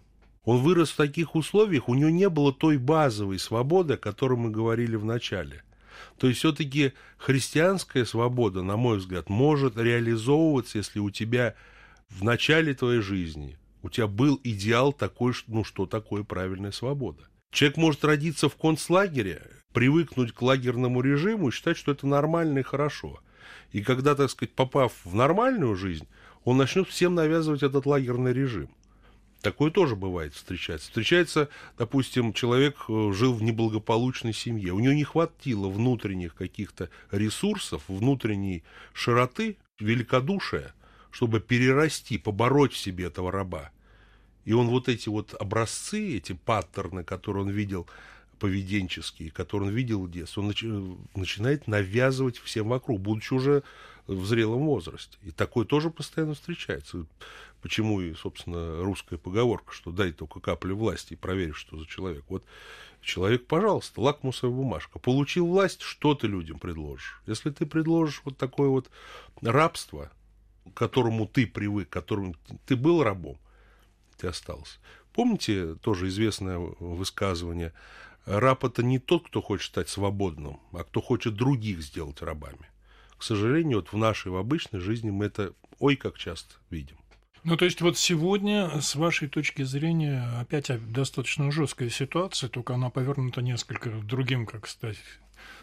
Он 0.45 0.59
вырос 0.59 0.91
в 0.91 0.97
таких 0.97 1.37
условиях, 1.37 1.89
у 1.89 1.95
него 1.95 2.11
не 2.11 2.29
было 2.29 2.53
той 2.53 2.77
базовой 2.77 3.39
свободы, 3.39 3.95
о 3.95 3.99
которой 3.99 4.37
мы 4.37 4.51
говорили 4.51 4.97
в 4.97 5.05
начале– 5.05 5.63
то 6.21 6.27
есть 6.27 6.41
все-таки 6.41 6.93
христианская 7.17 8.05
свобода, 8.05 8.63
на 8.63 8.77
мой 8.77 8.99
взгляд, 8.99 9.31
может 9.31 9.79
реализовываться, 9.79 10.77
если 10.77 10.99
у 10.99 11.09
тебя 11.09 11.55
в 12.11 12.23
начале 12.25 12.75
твоей 12.75 13.01
жизни 13.01 13.59
у 13.83 13.89
тебя 13.89 14.07
был 14.07 14.39
идеал 14.45 14.93
такой, 14.93 15.33
ну 15.47 15.65
что 15.65 15.87
такое 15.87 16.23
правильная 16.23 16.73
свобода. 16.73 17.23
Человек 17.51 17.79
может 17.79 18.05
родиться 18.05 18.51
в 18.51 18.57
концлагере, 18.57 19.41
привыкнуть 19.73 20.33
к 20.33 20.43
лагерному 20.43 21.01
режиму 21.01 21.49
и 21.49 21.53
считать, 21.53 21.79
что 21.79 21.93
это 21.93 22.07
нормально 22.07 22.59
и 22.59 22.65
хорошо. 22.65 23.21
И 23.73 23.83
когда, 23.83 24.15
так 24.15 24.29
сказать, 24.29 24.53
попав 24.55 24.93
в 25.03 25.15
нормальную 25.15 25.75
жизнь, 25.75 26.07
он 26.45 26.59
начнет 26.59 26.87
всем 26.87 27.15
навязывать 27.15 27.63
этот 27.63 27.87
лагерный 27.87 28.35
режим. 28.35 28.69
Такое 29.43 29.71
тоже 29.71 29.97
бывает 29.97 30.35
встречается. 30.35 30.89
Встречается, 30.89 31.49
допустим, 31.79 32.35
человек 32.35 32.77
э, 32.89 33.13
жил 33.13 33.33
в 33.33 33.43
неблагополучной 33.43 34.35
семье, 34.35 34.73
у 34.73 34.81
него 34.81 34.93
не 34.93 35.05
хватило 35.05 35.69
внутренних 35.69 36.35
каких-то 36.35 36.91
ресурсов, 37.11 37.83
внутренней 37.89 38.63
широты, 38.93 39.57
великодушия, 39.79 40.75
чтобы 41.11 41.41
перерасти, 41.41 42.19
побороть 42.19 42.75
в 42.75 42.79
себе 42.79 43.07
этого 43.07 43.33
раба. 43.33 43.71
И 44.45 44.53
он 44.53 44.69
вот 44.69 44.89
эти 44.89 45.09
вот 45.09 45.35
образцы, 45.39 46.17
эти 46.17 46.33
паттерны, 46.33 47.03
которые 47.03 47.45
он 47.45 47.51
видел 47.51 47.87
поведенческие, 48.39 49.31
которые 49.31 49.69
он 49.71 49.75
видел 49.75 50.03
в 50.03 50.11
детстве, 50.11 50.43
он 50.43 50.51
начи- 50.51 50.99
начинает 51.15 51.67
навязывать 51.67 52.39
всем 52.39 52.69
вокруг, 52.69 53.01
будучи 53.01 53.33
уже 53.33 53.63
в 54.15 54.27
зрелом 54.27 54.67
возрасте. 54.67 55.17
И 55.23 55.31
такое 55.31 55.65
тоже 55.65 55.91
постоянно 55.91 56.35
встречается. 56.35 57.07
Почему 57.63 58.01
и, 58.01 58.15
собственно, 58.15 58.83
русская 58.83 59.19
поговорка, 59.19 59.73
что 59.73 59.93
дай 59.93 60.13
только 60.13 60.41
каплю 60.41 60.77
власти 60.77 61.13
и 61.13 61.17
проверь, 61.17 61.53
что 61.53 61.79
за 61.79 61.87
человек. 61.87 62.25
Вот 62.29 62.45
человек, 63.03 63.47
пожалуйста, 63.47 64.01
лакмусовая 64.01 64.55
бумажка. 64.55 64.99
Получил 64.99 65.47
власть, 65.47 65.83
что 65.83 66.15
ты 66.15 66.27
людям 66.27 66.59
предложишь? 66.59 67.21
Если 67.27 67.51
ты 67.51 67.67
предложишь 67.67 68.23
вот 68.25 68.37
такое 68.37 68.69
вот 68.69 68.91
рабство, 69.43 70.11
к 70.65 70.77
которому 70.77 71.27
ты 71.27 71.47
привык, 71.47 71.89
к 71.89 71.93
которому 71.93 72.35
ты 72.67 72.77
был 72.77 73.03
рабом, 73.03 73.39
ты 74.17 74.27
остался. 74.27 74.79
Помните 75.13 75.75
тоже 75.77 76.09
известное 76.09 76.59
высказывание 76.59 77.73
раб 78.27 78.65
это 78.65 78.83
не 78.83 78.99
тот, 78.99 79.27
кто 79.27 79.43
хочет 79.43 79.67
стать 79.67 79.89
свободным, 79.89 80.61
а 80.73 80.85
кто 80.85 81.01
хочет 81.01 81.35
других 81.35 81.83
сделать 81.83 82.23
рабами. 82.23 82.70
К 83.21 83.23
сожалению, 83.23 83.81
вот 83.81 83.93
в 83.93 83.99
нашей, 83.99 84.33
в 84.33 84.37
обычной 84.37 84.81
жизни 84.81 85.11
мы 85.11 85.27
это 85.27 85.53
ой 85.79 85.97
как 85.97 86.17
часто 86.17 86.55
видим. 86.71 86.97
Ну, 87.45 87.59
то 87.59 87.67
есть 87.67 87.83
вот 87.83 87.99
сегодня, 87.99 88.81
с 88.81 88.95
вашей 88.95 89.29
точки 89.29 89.63
зрения, 89.63 90.27
опять 90.41 90.71
достаточно 90.91 91.53
жесткая 91.53 91.91
ситуация, 91.91 92.49
только 92.49 92.73
она 92.73 92.89
повернута 92.89 93.43
несколько 93.43 93.91
другим, 93.91 94.47
как 94.47 94.67
сказать, 94.67 94.97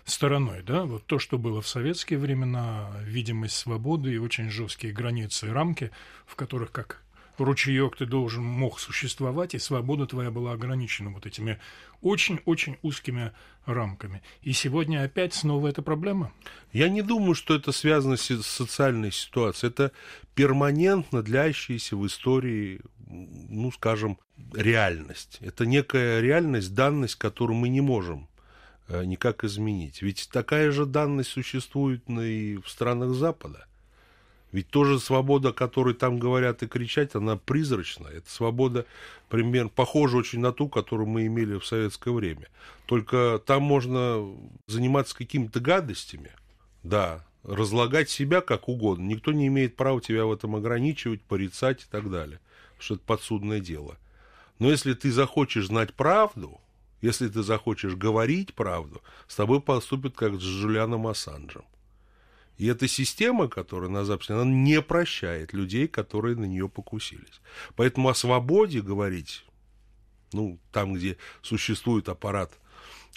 стороной, 0.05 0.61
да, 0.61 0.83
вот 0.83 1.07
то, 1.07 1.17
что 1.17 1.39
было 1.39 1.63
в 1.63 1.67
советские 1.67 2.19
времена, 2.19 2.91
видимость 3.01 3.55
свободы 3.55 4.13
и 4.13 4.19
очень 4.19 4.51
жесткие 4.51 4.93
границы 4.93 5.47
и 5.47 5.49
рамки, 5.49 5.89
в 6.27 6.35
которых, 6.35 6.71
как 6.71 7.01
ручеек 7.39 7.98
ты 7.98 8.06
должен 8.06 8.44
мог 8.44 8.79
существовать, 8.79 9.53
и 9.53 9.60
свобода 9.60 10.06
твоя 10.06 10.32
была 10.32 10.53
ограничена 10.53 11.12
вот 11.12 11.25
этими 11.25 11.60
очень-очень 12.01 12.77
узкими 12.82 13.32
рамками. 13.65 14.22
И 14.41 14.53
сегодня 14.53 15.03
опять 15.03 15.34
снова 15.34 15.67
эта 15.67 15.82
проблема? 15.82 16.32
Я 16.72 16.89
не 16.89 17.01
думаю, 17.01 17.36
что 17.36 17.56
это 17.56 17.72
связано 17.72 18.17
с 18.17 18.41
социальной 18.44 19.12
ситуацией. 19.12 19.72
Это 19.72 19.91
перманентно 20.36 21.22
длящаяся 21.22 21.96
в 21.96 22.06
истории, 22.06 22.82
ну, 23.08 23.72
скажем, 23.72 24.20
реальность. 24.53 25.38
Это 25.41 25.65
некая 25.65 26.22
реальность, 26.22 26.74
данность, 26.74 27.15
которую 27.15 27.58
мы 27.58 27.70
не 27.70 27.82
можем 27.82 28.27
э, 28.88 29.03
никак 29.03 29.44
изменить. 29.44 30.01
Ведь 30.01 30.29
такая 30.32 30.72
же 30.72 30.86
данность 30.86 31.29
существует 31.29 32.03
и 32.10 32.58
в 32.63 32.70
странах 32.70 33.13
Запада. 33.13 33.67
Ведь 34.51 34.70
тоже 34.70 35.00
свобода, 35.00 35.50
о 35.50 35.54
которой 35.54 35.94
там 35.94 36.20
говорят 36.20 36.63
и 36.63 36.68
кричать, 36.68 37.16
она 37.16 37.36
призрачная. 37.36 38.12
Это 38.12 38.30
свобода, 38.30 38.86
примерно, 39.30 39.70
похожа 39.70 40.18
очень 40.18 40.39
на 40.39 40.54
ту, 40.54 40.70
которую 40.70 41.08
мы 41.08 41.25
имели 41.27 41.58
в 41.58 41.66
советское 41.66 42.12
время. 42.12 42.48
Только 42.86 43.42
там 43.46 43.63
можно 43.63 44.25
заниматься 44.68 45.16
какими-то 45.18 45.60
гадостями, 45.60 46.32
да, 46.84 47.25
разлагать 47.44 48.10
себя 48.10 48.42
как 48.42 48.70
угодно. 48.70 49.04
Никто 49.04 49.34
не 49.34 49.48
имеет 49.48 49.75
права 49.75 50.00
тебя 50.01 50.25
в 50.25 50.32
этом 50.32 50.56
ограничивать, 50.56 51.22
порицать 51.22 51.84
и 51.84 51.86
так 51.89 52.10
далее. 52.10 52.39
Что 52.80 52.96
это 52.96 53.04
подсудное 53.06 53.60
дело. 53.60 53.98
Но 54.60 54.70
если 54.70 54.94
ты 54.94 55.12
захочешь 55.12 55.68
знать 55.68 55.94
правду, 55.94 56.60
если 57.01 57.27
ты 57.27 57.44
захочешь 57.44 57.96
говорить 57.96 58.54
правду, 58.54 59.01
с 59.27 59.36
тобой 59.36 59.62
поступят 59.62 60.16
как 60.16 60.36
с 60.36 60.44
Джулианом 60.44 61.08
Ассанджем. 61.08 61.63
И 62.57 62.67
эта 62.67 62.87
система, 62.87 63.47
которая 63.47 63.89
на 63.89 64.03
Западе, 64.03 64.33
она 64.33 64.45
не 64.45 64.81
прощает 64.81 65.53
людей, 65.53 65.87
которые 65.87 66.35
на 66.35 66.45
нее 66.45 66.67
покусились. 66.67 67.41
Поэтому 67.75 68.09
о 68.09 68.15
свободе 68.15 68.81
говорить, 68.81 69.45
ну, 70.33 70.57
там, 70.71 70.93
где 70.93 71.17
существует 71.41 72.09
аппарат 72.09 72.51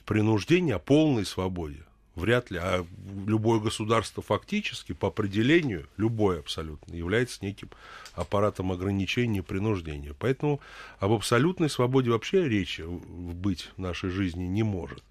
принуждения, 0.05 0.75
о 0.75 0.79
полной 0.79 1.25
свободе, 1.25 1.85
Вряд 2.17 2.51
ли. 2.51 2.59
А 2.59 2.85
любое 3.27 3.61
государство 3.61 4.23
фактически, 4.23 4.93
по 4.93 5.09
определению, 5.09 5.89
любое 5.97 6.41
абсолютно, 6.41 6.95
является 6.95 7.45
неким 7.45 7.71
аппаратом 8.15 8.73
ограничения 8.73 9.39
и 9.39 9.43
принуждения. 9.43 10.15
Поэтому 10.19 10.61
об 10.99 11.13
абсолютной 11.13 11.71
свободе 11.71 12.11
вообще 12.11 12.49
речи 12.49 12.83
быть 12.83 13.71
в 13.77 13.81
нашей 13.81 14.11
жизни 14.11 14.45
не 14.45 14.63
может. 14.63 15.03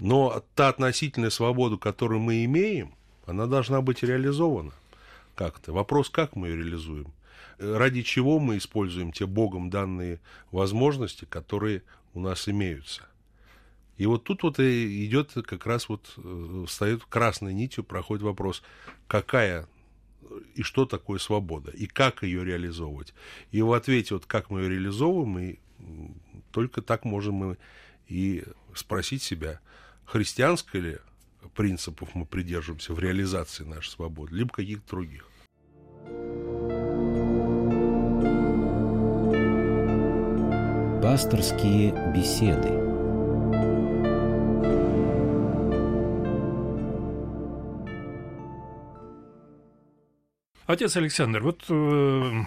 Но 0.00 0.44
та 0.54 0.68
относительная 0.68 1.30
свобода, 1.30 1.76
которую 1.76 2.20
мы 2.20 2.44
имеем, 2.44 2.94
она 3.28 3.46
должна 3.46 3.82
быть 3.82 4.02
реализована 4.02 4.72
как-то. 5.34 5.72
Вопрос, 5.72 6.08
как 6.08 6.34
мы 6.34 6.48
ее 6.48 6.56
реализуем? 6.56 7.12
Ради 7.58 8.02
чего 8.02 8.38
мы 8.38 8.56
используем 8.56 9.12
те 9.12 9.26
Богом 9.26 9.68
данные 9.68 10.20
возможности, 10.50 11.26
которые 11.26 11.82
у 12.14 12.20
нас 12.20 12.48
имеются? 12.48 13.02
И 13.98 14.06
вот 14.06 14.24
тут 14.24 14.44
вот 14.44 14.58
и 14.60 15.04
идет 15.04 15.32
как 15.34 15.66
раз 15.66 15.88
вот, 15.88 16.14
э, 16.16 16.64
встает 16.66 17.04
красной 17.04 17.52
нитью, 17.52 17.84
проходит 17.84 18.22
вопрос, 18.22 18.62
какая 19.08 19.66
и 20.54 20.62
что 20.62 20.86
такое 20.86 21.18
свобода, 21.18 21.70
и 21.70 21.86
как 21.86 22.22
ее 22.22 22.44
реализовывать. 22.44 23.12
И 23.50 23.60
в 23.60 23.72
ответе, 23.72 24.14
вот 24.14 24.24
как 24.26 24.50
мы 24.50 24.60
ее 24.60 24.70
реализовываем, 24.70 25.28
мы 25.28 25.58
только 26.50 26.80
так 26.80 27.04
можем 27.04 27.34
мы 27.34 27.58
и 28.06 28.44
спросить 28.74 29.22
себя, 29.22 29.60
христианской 30.04 30.80
ли 30.80 30.98
принципов 31.54 32.10
мы 32.14 32.24
придерживаемся 32.26 32.94
в 32.94 32.98
реализации 32.98 33.64
нашей 33.64 33.90
свободы, 33.90 34.34
либо 34.34 34.50
каких-то 34.50 34.88
других. 34.90 35.28
Пасторские 41.02 41.92
беседы. 42.14 42.88
Отец 50.66 50.96
Александр, 50.98 51.40
вот 51.40 51.64
э, 51.70 52.44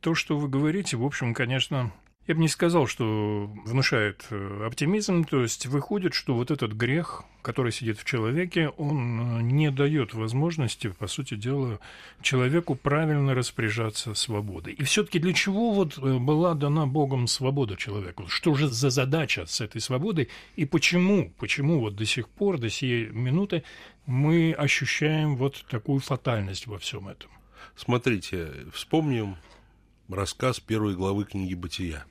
то, 0.00 0.14
что 0.14 0.36
вы 0.36 0.46
говорите, 0.46 0.98
в 0.98 1.04
общем, 1.04 1.32
конечно, 1.32 1.90
я 2.26 2.34
бы 2.34 2.40
не 2.40 2.48
сказал, 2.48 2.86
что 2.86 3.50
внушает 3.64 4.26
э, 4.30 4.64
оптимизм. 4.66 5.24
То 5.24 5.42
есть 5.42 5.66
выходит, 5.66 6.12
что 6.12 6.34
вот 6.34 6.50
этот 6.50 6.72
грех, 6.72 7.24
который 7.42 7.70
сидит 7.70 7.98
в 7.98 8.04
человеке, 8.04 8.70
он 8.70 9.38
э, 9.38 9.42
не 9.42 9.70
дает 9.70 10.12
возможности, 10.12 10.88
по 10.88 11.06
сути 11.06 11.36
дела, 11.36 11.78
человеку 12.22 12.74
правильно 12.74 13.34
распоряжаться 13.34 14.14
свободой. 14.14 14.72
И 14.72 14.82
все-таки 14.82 15.20
для 15.20 15.32
чего 15.34 15.72
вот 15.72 15.98
э, 15.98 16.18
была 16.18 16.54
дана 16.54 16.86
Богом 16.86 17.28
свобода 17.28 17.76
человеку? 17.76 18.26
Что 18.26 18.54
же 18.54 18.66
за 18.68 18.90
задача 18.90 19.46
с 19.46 19.60
этой 19.60 19.80
свободой? 19.80 20.28
И 20.56 20.64
почему, 20.64 21.32
почему 21.38 21.78
вот 21.78 21.94
до 21.94 22.04
сих 22.04 22.28
пор, 22.28 22.58
до 22.58 22.68
сей 22.68 23.06
минуты 23.06 23.62
мы 24.06 24.52
ощущаем 24.52 25.36
вот 25.36 25.64
такую 25.70 26.00
фатальность 26.00 26.66
во 26.66 26.78
всем 26.78 27.06
этом? 27.06 27.30
Смотрите, 27.76 28.50
вспомним 28.72 29.36
рассказ 30.08 30.58
первой 30.58 30.96
главы 30.96 31.24
книги 31.24 31.54
«Бытия». 31.54 32.04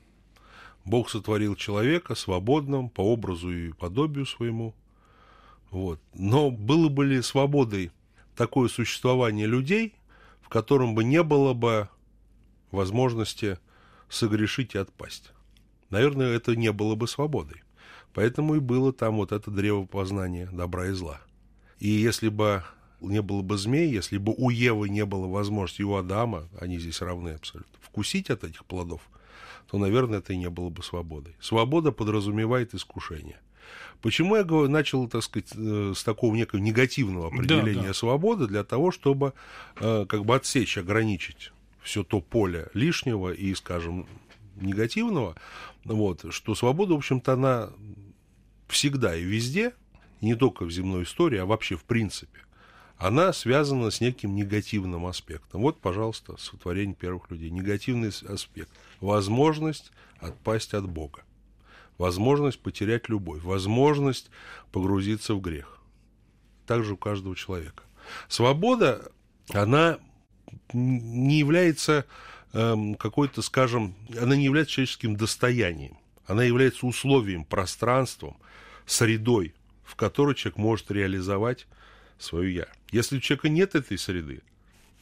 Бог 0.86 1.10
сотворил 1.10 1.56
человека 1.56 2.14
свободным 2.14 2.88
по 2.88 3.00
образу 3.00 3.50
и 3.50 3.72
подобию 3.72 4.24
своему. 4.24 4.72
Вот. 5.70 6.00
Но 6.14 6.52
было 6.52 6.88
бы 6.88 7.04
ли 7.04 7.20
свободой 7.22 7.90
такое 8.36 8.68
существование 8.68 9.46
людей, 9.46 9.94
в 10.40 10.48
котором 10.48 10.94
бы 10.94 11.02
не 11.02 11.24
было 11.24 11.54
бы 11.54 11.88
возможности 12.70 13.58
согрешить 14.08 14.76
и 14.76 14.78
отпасть? 14.78 15.32
Наверное, 15.90 16.36
это 16.36 16.54
не 16.54 16.70
было 16.70 16.94
бы 16.94 17.08
свободой. 17.08 17.62
Поэтому 18.14 18.54
и 18.54 18.60
было 18.60 18.92
там 18.92 19.16
вот 19.16 19.32
это 19.32 19.50
древо 19.50 19.86
познания 19.86 20.48
добра 20.52 20.86
и 20.86 20.92
зла. 20.92 21.20
И 21.80 21.88
если 21.88 22.28
бы 22.28 22.64
не 23.00 23.22
было 23.22 23.42
бы 23.42 23.58
змей, 23.58 23.90
если 23.90 24.18
бы 24.18 24.32
у 24.36 24.50
Евы 24.50 24.88
не 24.88 25.04
было 25.04 25.26
возможности, 25.26 25.82
и 25.82 25.84
у 25.84 25.96
Адама, 25.96 26.48
они 26.60 26.78
здесь 26.78 27.02
равны 27.02 27.30
абсолютно, 27.30 27.76
вкусить 27.82 28.30
от 28.30 28.44
этих 28.44 28.64
плодов, 28.64 29.02
то, 29.70 29.78
наверное, 29.78 30.18
это 30.18 30.32
и 30.32 30.36
не 30.36 30.50
было 30.50 30.68
бы 30.68 30.82
свободой. 30.82 31.34
Свобода 31.40 31.92
подразумевает 31.92 32.74
искушение. 32.74 33.40
Почему 34.00 34.36
я 34.36 34.44
начал, 34.68 35.08
так 35.08 35.22
сказать, 35.22 35.50
э, 35.56 35.92
с 35.96 36.04
такого 36.04 36.34
некого 36.34 36.60
негативного 36.60 37.28
определения 37.28 37.80
да, 37.80 37.88
да. 37.88 37.94
свободы, 37.94 38.46
для 38.46 38.62
того, 38.62 38.92
чтобы 38.92 39.32
э, 39.80 40.06
как 40.08 40.24
бы 40.24 40.36
отсечь, 40.36 40.78
ограничить 40.78 41.52
все 41.82 42.04
то 42.04 42.20
поле 42.20 42.68
лишнего 42.74 43.32
и, 43.32 43.54
скажем, 43.54 44.06
негативного, 44.56 45.34
вот, 45.84 46.24
что 46.30 46.54
свобода, 46.54 46.94
в 46.94 46.98
общем-то, 46.98 47.32
она 47.32 47.70
всегда 48.68 49.16
и 49.16 49.22
везде, 49.22 49.72
не 50.20 50.34
только 50.34 50.64
в 50.64 50.70
земной 50.70 51.04
истории, 51.04 51.38
а 51.38 51.46
вообще 51.46 51.76
в 51.76 51.84
принципе 51.84 52.45
она 52.98 53.32
связана 53.32 53.90
с 53.90 54.00
неким 54.00 54.34
негативным 54.34 55.06
аспектом. 55.06 55.60
Вот, 55.60 55.80
пожалуйста, 55.80 56.36
сотворение 56.38 56.94
первых 56.94 57.30
людей. 57.30 57.50
Негативный 57.50 58.10
аспект. 58.28 58.70
Возможность 59.00 59.92
отпасть 60.18 60.72
от 60.72 60.88
Бога. 60.88 61.22
Возможность 61.98 62.58
потерять 62.58 63.08
любовь. 63.08 63.42
Возможность 63.42 64.30
погрузиться 64.72 65.34
в 65.34 65.40
грех. 65.40 65.78
Также 66.66 66.94
у 66.94 66.96
каждого 66.96 67.36
человека. 67.36 67.82
Свобода, 68.28 69.12
она 69.52 69.98
не 70.72 71.38
является 71.38 72.06
эм, 72.52 72.94
какой-то, 72.94 73.42
скажем, 73.42 73.94
она 74.20 74.36
не 74.36 74.44
является 74.44 74.74
человеческим 74.74 75.16
достоянием. 75.16 75.98
Она 76.26 76.44
является 76.44 76.86
условием, 76.86 77.44
пространством, 77.44 78.36
средой, 78.86 79.54
в 79.84 79.96
которой 79.96 80.34
человек 80.34 80.58
может 80.58 80.90
реализовать 80.90 81.66
свое 82.18 82.54
«я». 82.54 82.66
Если 82.90 83.18
у 83.18 83.20
человека 83.20 83.48
нет 83.48 83.74
этой 83.74 83.98
среды, 83.98 84.42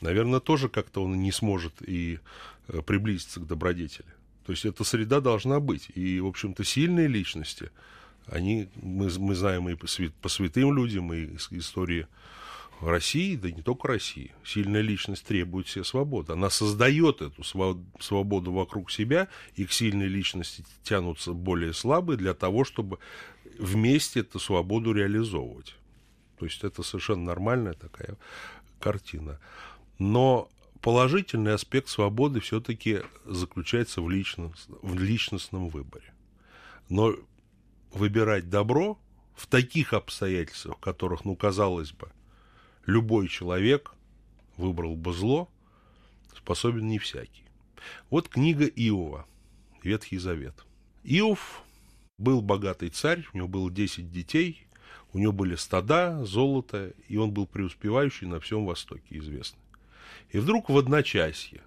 наверное, 0.01 0.41
тоже 0.41 0.69
как-то 0.69 1.05
он 1.05 1.21
не 1.21 1.33
сможет 1.33 1.75
и 1.81 2.19
э, 2.69 2.83
приблизиться 2.83 3.41
к 3.41 3.47
добродетели. 3.47 4.09
То 4.47 4.53
есть 4.53 4.65
эта 4.65 4.85
среда 4.85 5.21
должна 5.21 5.61
быть. 5.61 5.89
И, 5.95 6.21
в 6.21 6.27
общем-то, 6.27 6.65
сильные 6.65 7.09
личности, 7.09 7.71
они, 8.27 8.69
мы, 8.81 9.11
мы 9.19 9.35
знаем 9.35 9.69
и 9.69 9.75
по, 9.75 9.87
свят, 9.87 10.13
по 10.21 10.29
святым 10.29 10.77
людям, 10.77 11.13
и 11.13 11.35
из 11.35 11.49
истории 11.51 12.07
России, 12.81 13.37
да 13.37 13.51
не 13.51 13.63
только 13.63 13.89
России. 13.89 14.33
Сильная 14.45 14.83
личность 14.83 15.25
требует 15.25 15.69
себе 15.69 15.85
свободы. 15.85 16.33
Она 16.33 16.51
создает 16.51 17.23
эту 17.23 17.43
свободу 18.01 18.53
вокруг 18.53 18.91
себя, 18.91 19.29
и 19.57 19.65
к 19.65 19.73
сильной 19.73 20.09
личности 20.09 20.65
тянутся 20.83 21.33
более 21.33 21.73
слабые 21.73 22.19
для 22.19 22.35
того, 22.35 22.65
чтобы 22.65 22.99
вместе 23.59 24.21
эту 24.21 24.39
свободу 24.39 24.93
реализовывать. 24.93 25.75
То 26.39 26.47
есть 26.47 26.65
это 26.65 26.83
совершенно 26.83 27.25
нормальная 27.25 27.75
такая 27.75 28.17
картина. 28.81 29.41
Но 29.99 30.49
положительный 30.81 31.55
аспект 31.55 31.89
свободы 31.89 32.41
все-таки 32.41 33.01
заключается 33.25 34.03
в, 34.03 34.11
личност, 34.11 34.69
в 34.83 34.99
личностном 34.99 35.69
выборе. 35.69 36.13
Но 36.89 37.15
выбирать 37.93 38.51
добро 38.51 38.99
в 39.35 39.47
таких 39.47 39.93
обстоятельствах, 39.93 40.77
в 40.77 40.81
которых, 40.81 41.25
ну, 41.25 41.37
казалось 41.37 41.93
бы, 41.93 42.11
любой 42.87 43.29
человек 43.29 43.95
выбрал 44.57 44.97
бы 44.97 45.13
зло, 45.13 45.49
способен 46.37 46.89
не 46.89 46.99
всякий. 46.99 47.45
Вот 48.11 48.29
книга 48.29 48.67
Иова, 48.67 49.27
Ветхий 49.83 50.19
Завет. 50.19 50.65
Иов 51.03 51.63
был 52.19 52.41
богатый 52.41 52.91
царь, 52.91 53.27
у 53.33 53.39
него 53.39 53.49
было 53.49 53.71
10 53.71 54.11
детей, 54.11 54.67
у 55.15 55.19
него 55.19 55.33
были 55.33 55.55
стада, 55.55 56.25
золото, 56.25 56.93
и 57.09 57.17
он 57.17 57.31
был 57.31 57.47
преуспевающий 57.47 58.27
на 58.27 58.41
всем 58.41 58.67
Востоке, 58.67 59.05
известный. 59.11 59.63
И 60.31 60.39
вдруг 60.39 60.69
в 60.69 60.77
одночасье, 60.77 61.63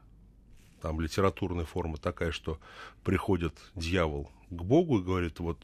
там 0.81 0.99
литературная 0.99 1.63
форма 1.63 1.97
такая, 1.97 2.31
что 2.33 2.59
приходит 3.05 3.53
дьявол 3.73 4.29
к 4.49 4.61
Богу 4.61 4.99
и 4.99 5.03
говорит, 5.03 5.39
вот, 5.39 5.59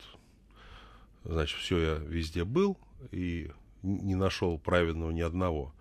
значит, 1.26 1.60
все, 1.60 1.78
я 1.78 1.96
везде 1.96 2.46
был 2.46 2.78
и 3.12 3.52
не 3.84 4.16
нашел 4.16 4.58
праведного 4.58 5.12
ни 5.12 5.22
одного. 5.22 5.74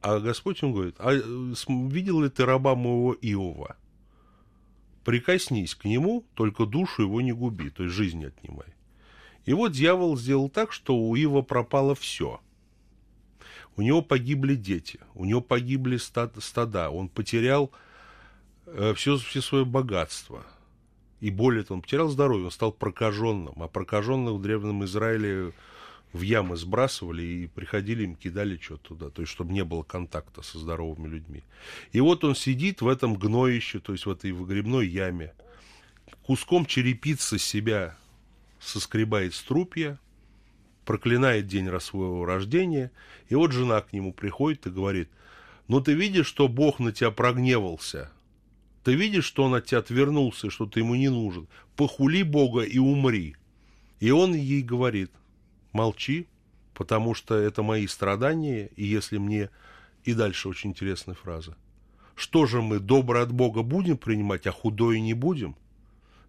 А 0.00 0.20
Господь 0.20 0.62
ему 0.62 0.72
говорит, 0.72 0.96
а 0.98 1.12
видел 1.12 2.22
ли 2.22 2.30
ты 2.30 2.46
раба 2.46 2.74
моего 2.74 3.12
Иова? 3.12 3.76
Прикоснись 5.04 5.74
к 5.74 5.84
нему, 5.84 6.24
только 6.32 6.64
душу 6.64 7.02
его 7.02 7.20
не 7.20 7.32
губи, 7.32 7.68
то 7.68 7.82
есть 7.82 7.94
жизнь 7.94 8.20
не 8.20 8.24
отнимай. 8.24 8.75
И 9.46 9.52
вот 9.52 9.72
дьявол 9.72 10.18
сделал 10.18 10.48
так, 10.48 10.72
что 10.72 10.96
у 10.96 11.14
Ива 11.14 11.40
пропало 11.40 11.94
все. 11.94 12.40
У 13.76 13.82
него 13.82 14.02
погибли 14.02 14.54
дети, 14.54 15.00
у 15.14 15.24
него 15.24 15.40
погибли 15.40 15.98
стада, 15.98 16.90
он 16.90 17.08
потерял 17.08 17.70
э, 18.66 18.94
все, 18.94 19.16
все 19.16 19.40
свое 19.40 19.64
богатство. 19.64 20.44
И 21.20 21.30
более 21.30 21.62
того, 21.62 21.76
он 21.76 21.82
потерял 21.82 22.08
здоровье, 22.08 22.46
он 22.46 22.50
стал 22.50 22.72
прокаженным. 22.72 23.54
А 23.62 23.68
прокаженных 23.68 24.34
в 24.34 24.42
Древнем 24.42 24.84
Израиле 24.84 25.52
в 26.12 26.22
ямы 26.22 26.56
сбрасывали 26.56 27.22
и 27.22 27.46
приходили, 27.46 28.04
им 28.04 28.16
кидали 28.16 28.58
что-то 28.60 28.88
туда, 28.88 29.10
то 29.10 29.22
есть 29.22 29.32
чтобы 29.32 29.52
не 29.52 29.64
было 29.64 29.82
контакта 29.82 30.42
со 30.42 30.58
здоровыми 30.58 31.08
людьми. 31.08 31.42
И 31.92 32.00
вот 32.00 32.24
он 32.24 32.34
сидит 32.34 32.80
в 32.80 32.88
этом 32.88 33.14
гноище, 33.14 33.78
то 33.80 33.92
есть 33.92 34.06
в 34.06 34.10
этой 34.10 34.32
выгребной 34.32 34.86
яме, 34.86 35.34
куском 36.22 36.64
черепицы 36.66 37.38
себя 37.38 37.96
соскребает 38.66 39.34
струпья, 39.34 39.98
проклинает 40.84 41.46
день 41.46 41.68
своего 41.80 42.24
рождения, 42.24 42.90
и 43.28 43.34
вот 43.34 43.52
жена 43.52 43.80
к 43.80 43.92
нему 43.92 44.12
приходит 44.12 44.66
и 44.66 44.70
говорит, 44.70 45.08
ну 45.68 45.80
ты 45.80 45.94
видишь, 45.94 46.26
что 46.26 46.48
Бог 46.48 46.78
на 46.78 46.92
тебя 46.92 47.10
прогневался, 47.10 48.10
ты 48.84 48.94
видишь, 48.94 49.24
что 49.24 49.44
он 49.44 49.54
от 49.54 49.66
тебя 49.66 49.78
отвернулся, 49.78 50.48
что 50.48 50.66
ты 50.66 50.80
ему 50.80 50.94
не 50.94 51.08
нужен, 51.08 51.48
похули 51.74 52.22
Бога 52.22 52.62
и 52.62 52.78
умри. 52.78 53.34
И 53.98 54.10
он 54.10 54.34
ей 54.34 54.62
говорит, 54.62 55.10
молчи, 55.72 56.28
потому 56.72 57.14
что 57.14 57.34
это 57.34 57.62
мои 57.62 57.86
страдания, 57.86 58.70
и 58.76 58.84
если 58.84 59.18
мне... 59.18 59.50
И 60.04 60.14
дальше 60.14 60.48
очень 60.48 60.70
интересная 60.70 61.16
фраза. 61.16 61.56
Что 62.14 62.46
же 62.46 62.62
мы, 62.62 62.78
доброе 62.78 63.24
от 63.24 63.32
Бога 63.32 63.62
будем 63.62 63.96
принимать, 63.96 64.46
а 64.46 64.52
худое 64.52 65.00
не 65.00 65.14
будем? 65.14 65.56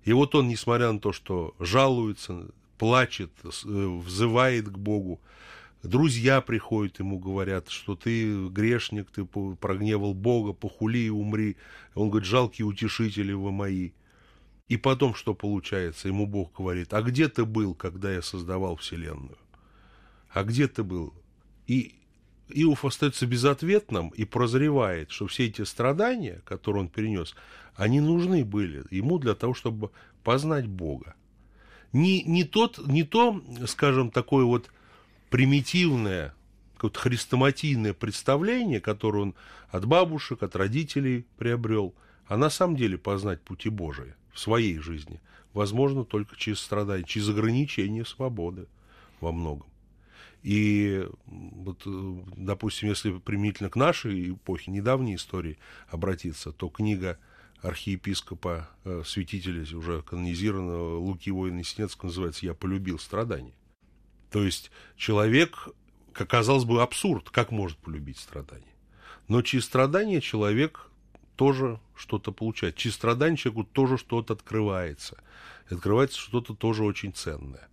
И 0.07 0.13
вот 0.13 0.35
он, 0.35 0.47
несмотря 0.47 0.91
на 0.91 0.99
то, 0.99 1.11
что 1.11 1.53
жалуется, 1.59 2.47
плачет, 2.77 3.29
э, 3.43 3.49
взывает 3.53 4.69
к 4.69 4.77
Богу, 4.77 5.19
друзья 5.83 6.39
приходят 6.39 6.99
ему, 6.99 7.19
говорят, 7.19 7.69
что 7.69 7.95
ты 7.95 8.47
грешник, 8.47 9.11
ты 9.11 9.25
прогневал 9.25 10.13
Бога, 10.13 10.53
похули 10.53 10.99
и 10.99 11.09
умри. 11.09 11.57
Он 11.93 12.09
говорит, 12.09 12.27
жалкие 12.27 12.65
утешители 12.65 13.33
вы 13.33 13.51
мои. 13.51 13.91
И 14.69 14.77
потом 14.77 15.13
что 15.13 15.33
получается? 15.33 16.07
Ему 16.07 16.25
Бог 16.25 16.53
говорит, 16.57 16.93
а 16.93 17.01
где 17.01 17.27
ты 17.27 17.43
был, 17.43 17.75
когда 17.75 18.09
я 18.11 18.21
создавал 18.21 18.77
Вселенную? 18.77 19.37
а 20.37 20.43
где 20.43 20.67
ты 20.67 20.83
был? 20.83 21.13
И 21.65 21.96
Иов 22.49 22.85
остается 22.85 23.25
безответным 23.25 24.09
и 24.09 24.25
прозревает, 24.25 25.11
что 25.11 25.27
все 25.27 25.47
эти 25.47 25.63
страдания, 25.63 26.41
которые 26.45 26.83
он 26.83 26.89
перенес, 26.89 27.35
они 27.75 27.99
нужны 27.99 28.45
были 28.45 28.85
ему 28.89 29.19
для 29.19 29.35
того, 29.35 29.53
чтобы 29.53 29.91
познать 30.23 30.67
Бога. 30.67 31.15
Не, 31.93 32.23
не, 32.23 32.43
тот, 32.43 32.85
не 32.87 33.03
то, 33.03 33.41
скажем, 33.65 34.11
такое 34.11 34.45
вот 34.45 34.69
примитивное, 35.29 36.33
какое-то 36.75 36.99
хрестоматийное 36.99 37.93
представление, 37.93 38.81
которое 38.81 39.23
он 39.23 39.35
от 39.69 39.85
бабушек, 39.85 40.43
от 40.43 40.55
родителей 40.55 41.25
приобрел, 41.37 41.93
а 42.27 42.37
на 42.37 42.49
самом 42.49 42.75
деле 42.75 42.97
познать 42.97 43.41
пути 43.41 43.69
Божии 43.69 44.15
в 44.33 44.39
своей 44.39 44.77
жизни 44.79 45.19
возможно 45.53 46.05
только 46.05 46.35
через 46.35 46.59
страдания, 46.59 47.03
через 47.03 47.29
ограничение 47.29 48.05
свободы 48.05 48.67
во 49.19 49.31
многом. 49.31 49.67
И 50.47 51.05
вот, 51.25 51.81
э, 51.85 52.15
допустим, 52.37 52.87
если 52.87 53.11
применительно 53.17 53.69
к 53.69 53.75
нашей 53.75 54.31
эпохе, 54.31 54.71
недавней 54.71 55.15
истории 55.15 55.57
обратиться, 55.89 56.53
то 56.53 56.69
книга 56.69 57.19
архиепископа, 57.61 58.69
э, 58.85 59.03
святителя 59.05 59.63
уже 59.77 60.03
канонизированного 60.03 60.99
Луки 60.99 61.31
Воина 61.31 61.65
Синецкого 61.65 62.07
называется 62.07 62.45
«Я 62.45 62.53
полюбил 62.53 62.97
страдания». 62.97 63.51
То 64.31 64.41
есть 64.41 64.71
человек, 64.95 65.67
как 66.13 66.29
казалось 66.29 66.63
бы, 66.63 66.81
абсурд, 66.81 67.29
как 67.29 67.51
может 67.51 67.77
полюбить 67.79 68.17
страдания. 68.17 68.73
Но 69.27 69.41
через 69.41 69.65
страдания 69.65 70.21
человек 70.21 70.89
тоже 71.35 71.81
что-то 71.93 72.31
получает. 72.31 72.77
Через 72.77 72.95
страдания 72.95 73.35
человеку 73.35 73.65
тоже 73.65 73.97
что-то 73.97 74.31
открывается. 74.31 75.17
Открывается 75.69 76.17
что-то 76.17 76.55
тоже 76.55 76.85
очень 76.85 77.11
ценное. 77.11 77.67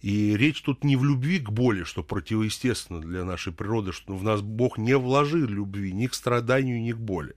И 0.00 0.36
речь 0.36 0.62
тут 0.62 0.84
не 0.84 0.96
в 0.96 1.04
любви 1.04 1.40
к 1.40 1.50
боли, 1.50 1.82
что 1.82 2.02
противоестественно 2.02 3.00
для 3.00 3.24
нашей 3.24 3.52
природы, 3.52 3.92
что 3.92 4.16
в 4.16 4.22
нас 4.22 4.40
Бог 4.40 4.78
не 4.78 4.96
вложил 4.96 5.46
любви 5.46 5.92
ни 5.92 6.06
к 6.06 6.14
страданию, 6.14 6.80
ни 6.80 6.92
к 6.92 6.98
боли. 6.98 7.34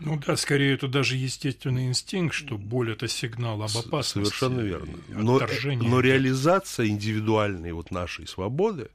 Ну 0.00 0.20
да, 0.24 0.36
скорее 0.36 0.74
это 0.74 0.86
даже 0.86 1.16
естественный 1.16 1.88
инстинкт, 1.88 2.32
что 2.34 2.56
боль 2.56 2.92
это 2.92 3.08
сигнал 3.08 3.60
об 3.62 3.76
опасности. 3.76 4.30
Совершенно 4.30 4.60
верно. 4.60 4.94
Но, 5.08 5.40
но 5.64 6.00
реализация 6.00 6.86
индивидуальной 6.86 7.72
вот 7.72 7.90
нашей 7.90 8.28
свободы, 8.28 8.90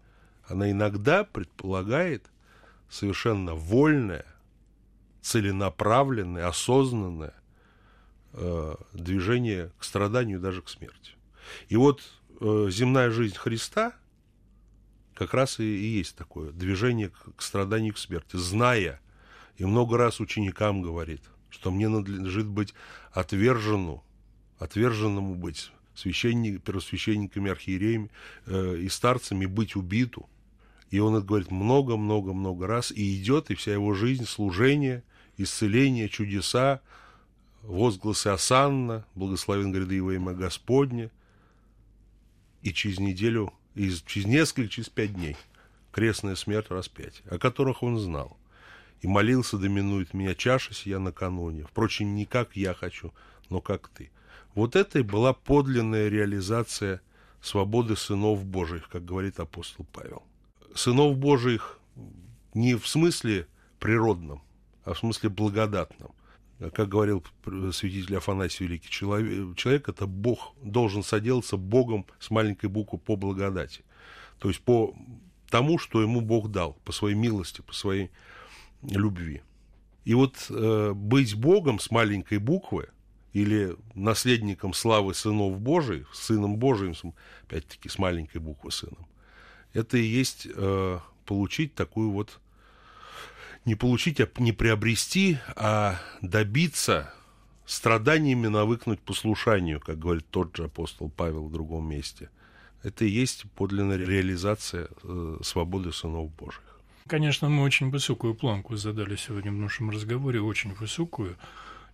она 0.47 0.71
иногда 0.71 1.25
предполагает 1.25 2.23
совершенно 2.89 3.53
вольное, 3.53 4.25
целенаправленное, 5.21 6.47
осознанное 6.47 7.33
э, 8.31 8.75
движение 8.93 9.71
к 9.79 9.83
страданию, 9.83 10.39
даже 10.39 10.61
к 10.61 10.69
смерти. 10.69 11.13
И 11.67 11.75
вот 11.75 12.01
Э, 12.39 12.67
земная 12.71 13.11
жизнь 13.11 13.35
Христа 13.35 13.93
как 15.13 15.33
раз 15.33 15.59
и, 15.59 15.63
и 15.63 15.97
есть 15.97 16.15
такое 16.15 16.51
движение 16.51 17.09
к, 17.09 17.35
к 17.35 17.41
страданию, 17.41 17.93
к 17.93 17.99
смерти, 17.99 18.37
зная, 18.37 18.99
и 19.57 19.65
много 19.65 19.97
раз 19.97 20.19
ученикам 20.19 20.81
говорит, 20.81 21.21
что 21.49 21.69
мне 21.69 21.87
надлежит 21.87 22.47
быть 22.47 22.73
отвержену, 23.11 24.03
отверженному 24.57 25.35
быть 25.35 25.71
священник, 25.93 26.63
первосвященниками, 26.63 27.51
архиереями 27.51 28.09
э, 28.47 28.77
и 28.77 28.89
старцами, 28.89 29.45
быть 29.45 29.75
убиту. 29.75 30.27
И 30.89 30.99
он 30.99 31.15
это 31.15 31.25
говорит 31.25 31.51
много-много-много 31.51 32.65
раз, 32.65 32.91
и 32.91 33.15
идет, 33.19 33.51
и 33.51 33.55
вся 33.55 33.73
его 33.73 33.93
жизнь, 33.93 34.25
служение, 34.25 35.03
исцеление, 35.37 36.09
чудеса, 36.09 36.81
возгласы 37.61 38.27
Асанна, 38.27 39.05
благословен 39.13 39.71
гряды 39.71 39.95
его 39.95 40.11
имя 40.11 40.33
Господне– 40.33 41.11
и 42.63 42.73
через 42.73 42.99
неделю, 42.99 43.53
и 43.75 43.91
через 44.05 44.25
несколько, 44.25 44.69
через 44.69 44.89
пять 44.89 45.13
дней 45.13 45.37
крестная 45.91 46.35
смерть 46.35 46.69
распять, 46.69 47.21
о 47.29 47.37
которых 47.37 47.83
он 47.83 47.99
знал. 47.99 48.37
И 49.01 49.07
молился, 49.07 49.57
доминует 49.57 50.13
меня 50.13 50.33
чаша 50.33 50.73
сия 50.73 50.97
накануне. 50.97 51.65
Впрочем, 51.65 52.15
не 52.15 52.25
как 52.25 52.55
я 52.55 52.73
хочу, 52.73 53.13
но 53.49 53.61
как 53.61 53.89
ты. 53.89 54.09
Вот 54.55 54.75
это 54.75 54.99
и 54.99 55.03
была 55.03 55.33
подлинная 55.33 56.07
реализация 56.07 57.01
свободы 57.41 57.95
сынов 57.95 58.43
Божьих, 58.45 58.89
как 58.89 59.05
говорит 59.05 59.39
апостол 59.39 59.85
Павел. 59.91 60.23
Сынов 60.73 61.17
Божьих 61.17 61.79
не 62.53 62.75
в 62.75 62.87
смысле 62.87 63.47
природном, 63.79 64.41
а 64.85 64.93
в 64.93 64.99
смысле 64.99 65.29
благодатном 65.29 66.11
как 66.59 66.89
говорил 66.89 67.23
святитель 67.71 68.17
Афанасий 68.17 68.65
Великий, 68.65 68.89
человек, 68.89 69.55
человек 69.57 69.89
это 69.89 70.07
Бог, 70.07 70.53
должен 70.61 71.03
соделаться 71.03 71.57
Богом 71.57 72.05
с 72.19 72.29
маленькой 72.29 72.69
буквы 72.69 72.99
по 72.99 73.15
благодати. 73.15 73.83
То 74.39 74.49
есть 74.49 74.61
по 74.61 74.95
тому, 75.49 75.77
что 75.77 76.01
ему 76.01 76.21
Бог 76.21 76.51
дал, 76.51 76.73
по 76.85 76.91
своей 76.91 77.15
милости, 77.15 77.61
по 77.61 77.73
своей 77.73 78.11
любви. 78.81 79.41
И 80.05 80.13
вот 80.13 80.47
э, 80.49 80.93
быть 80.93 81.35
Богом 81.35 81.79
с 81.79 81.91
маленькой 81.91 82.39
буквы 82.39 82.89
или 83.31 83.75
наследником 83.95 84.73
славы 84.73 85.13
сынов 85.13 85.59
Божьих, 85.59 86.13
сыном 86.13 86.57
Божьим, 86.57 86.93
опять-таки 87.43 87.89
с 87.89 87.97
маленькой 87.97 88.39
буквы 88.39 88.71
сыном, 88.71 89.07
это 89.73 89.97
и 89.97 90.03
есть 90.03 90.47
э, 90.53 90.99
получить 91.25 91.73
такую 91.73 92.11
вот 92.11 92.39
не 93.65 93.75
получить, 93.75 94.19
а 94.19 94.27
не 94.37 94.51
приобрести, 94.51 95.37
а 95.55 95.99
добиться 96.21 97.13
страданиями 97.65 98.47
навыкнуть 98.47 98.99
послушанию, 98.99 99.79
как 99.79 99.99
говорит 99.99 100.25
тот 100.29 100.55
же 100.55 100.65
апостол 100.65 101.09
Павел 101.09 101.47
в 101.47 101.51
другом 101.51 101.89
месте. 101.89 102.29
Это 102.83 103.05
и 103.05 103.09
есть 103.09 103.45
подлинная 103.55 103.97
реализация 103.97 104.89
э, 105.03 105.37
свободы 105.41 105.93
сынов 105.93 106.29
Божьих. 106.35 106.61
Конечно, 107.07 107.49
мы 107.49 107.63
очень 107.63 107.89
высокую 107.89 108.33
планку 108.33 108.75
задали 108.75 109.15
сегодня 109.15 109.51
в 109.51 109.55
нашем 109.55 109.89
разговоре, 109.89 110.41
очень 110.41 110.73
высокую. 110.73 111.37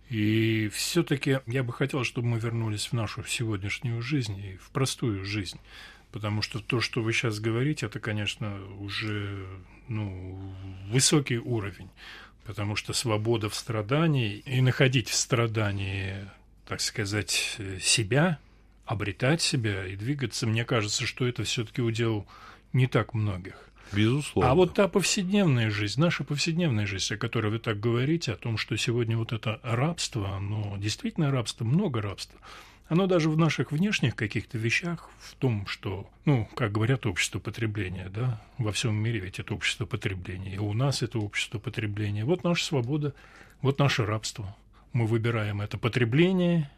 И 0.08 0.68
все-таки 0.72 1.38
я 1.46 1.62
бы 1.62 1.72
хотел, 1.72 2.02
чтобы 2.02 2.28
мы 2.28 2.38
вернулись 2.40 2.88
в 2.88 2.92
нашу 2.92 3.24
сегодняшнюю 3.24 4.02
жизнь 4.02 4.36
и 4.38 4.56
в 4.56 4.70
простую 4.70 5.24
жизнь. 5.24 5.60
Потому 6.12 6.42
что 6.42 6.58
то, 6.58 6.80
что 6.80 7.02
вы 7.02 7.12
сейчас 7.12 7.38
говорите, 7.38 7.86
это, 7.86 8.00
конечно, 8.00 8.58
уже 8.78 9.46
ну, 9.88 10.54
высокий 10.88 11.38
уровень. 11.38 11.90
Потому 12.44 12.74
что 12.74 12.92
свобода 12.92 13.48
в 13.48 13.54
страдании 13.54 14.38
и 14.38 14.60
находить 14.60 15.08
в 15.08 15.14
страдании, 15.14 16.28
так 16.66 16.80
сказать, 16.80 17.58
себя, 17.80 18.38
обретать 18.86 19.40
себя 19.40 19.86
и 19.86 19.94
двигаться, 19.94 20.48
мне 20.48 20.64
кажется, 20.64 21.06
что 21.06 21.26
это 21.26 21.44
все-таки 21.44 21.80
удел 21.80 22.26
не 22.72 22.88
так 22.88 23.14
многих. 23.14 23.68
Безусловно. 23.92 24.50
А 24.50 24.54
вот 24.54 24.74
та 24.74 24.88
повседневная 24.88 25.70
жизнь, 25.70 26.00
наша 26.00 26.24
повседневная 26.24 26.86
жизнь, 26.86 27.14
о 27.14 27.18
которой 27.18 27.50
вы 27.52 27.58
так 27.58 27.78
говорите, 27.78 28.32
о 28.32 28.36
том, 28.36 28.56
что 28.56 28.76
сегодня 28.76 29.16
вот 29.16 29.32
это 29.32 29.60
рабство, 29.62 30.36
оно 30.36 30.76
действительно 30.76 31.30
рабство, 31.30 31.64
много 31.64 32.00
рабства– 32.00 32.40
оно 32.90 33.06
даже 33.06 33.30
в 33.30 33.38
наших 33.38 33.70
внешних 33.70 34.16
каких-то 34.16 34.58
вещах, 34.58 35.10
в 35.20 35.36
том, 35.36 35.64
что, 35.68 36.10
ну, 36.24 36.48
как 36.56 36.72
говорят, 36.72 37.06
общество 37.06 37.38
потребления, 37.38 38.10
да, 38.12 38.42
во 38.58 38.72
всем 38.72 38.96
мире 38.96 39.20
ведь 39.20 39.38
это 39.38 39.54
общество 39.54 39.86
потребления, 39.86 40.56
и 40.56 40.58
у 40.58 40.72
нас 40.72 41.00
это 41.00 41.20
общество 41.20 41.60
потребления. 41.60 42.24
Вот 42.24 42.42
наша 42.42 42.64
свобода, 42.64 43.14
вот 43.62 43.78
наше 43.78 44.04
рабство. 44.04 44.56
Мы 44.92 45.06
выбираем 45.06 45.60
это 45.60 45.78
потребление, 45.78 46.68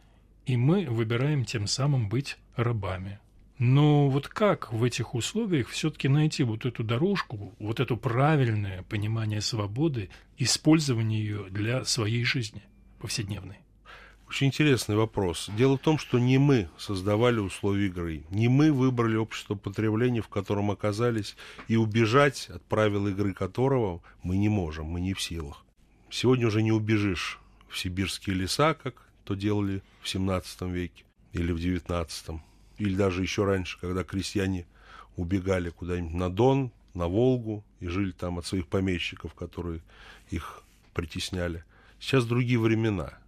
и 0.45 0.59
мы 0.59 0.85
выбираем 0.85 1.47
тем 1.47 1.67
самым 1.67 2.11
быть 2.11 2.37
рабами. 2.57 3.19
Но 3.57 4.11
вот 4.11 4.29
как 4.29 4.71
в 4.71 4.85
этих 4.85 5.15
условиях 5.15 5.69
все-таки 5.69 6.09
найти 6.09 6.43
вот 6.43 6.67
эту 6.67 6.85
дорожку, 6.85 7.55
вот 7.59 7.81
это 7.81 7.97
правильное 7.97 8.83
понимание 8.83 9.41
свободы, 9.41 10.11
использование 10.37 11.25
ее 11.25 11.47
для 11.49 11.87
своей 11.87 12.25
жизни 12.25 12.63
повседневной? 12.99 13.62
Очень 14.33 14.47
интересный 14.47 14.97
вопрос. 14.97 15.51
Дело 15.59 15.77
в 15.77 15.83
том, 15.83 15.99
что 15.99 16.19
не 16.19 16.39
мы 16.39 16.71
создавали 16.79 17.39
условия 17.39 17.89
игры, 17.89 18.23
не 18.31 18.49
мы 18.49 18.73
выбрали 18.73 19.17
общество 19.17 19.57
потребления, 19.57 20.23
в 20.23 20.29
котором 20.29 20.71
оказались, 20.71 21.37
и 21.69 21.77
убежать 21.77 22.49
от 22.49 22.63
правил 22.63 23.09
игры 23.09 23.35
которого 23.35 24.01
мы 24.23 24.39
не 24.39 24.49
можем, 24.49 24.87
мы 24.87 25.03
не 25.03 25.13
в 25.13 25.21
силах. 25.21 25.67
Сегодня 26.09 26.47
уже 26.47 26.63
не 26.63 26.73
убежишь 26.73 27.41
в 27.69 27.77
сибирские 27.79 28.35
леса, 28.35 28.73
как 28.73 29.07
то 29.25 29.35
делали 29.35 29.83
в 30.01 30.09
17 30.09 30.63
веке 30.63 31.05
или 31.35 31.53
в 31.53 31.61
19, 31.61 32.41
или 32.79 32.95
даже 32.95 33.21
еще 33.21 33.45
раньше, 33.45 33.79
когда 33.79 34.03
крестьяне 34.03 34.65
убегали 35.17 35.69
куда-нибудь 35.69 36.15
на 36.15 36.31
Дон, 36.31 36.73
на 36.95 37.07
Волгу 37.07 37.63
и 37.81 37.87
жили 37.87 38.13
там 38.13 38.39
от 38.39 38.47
своих 38.47 38.67
помещиков, 38.67 39.35
которые 39.35 39.83
их 40.31 40.63
притесняли. 40.95 41.65
Сейчас 42.01 42.25
другие 42.25 42.59
времена– 42.59 43.19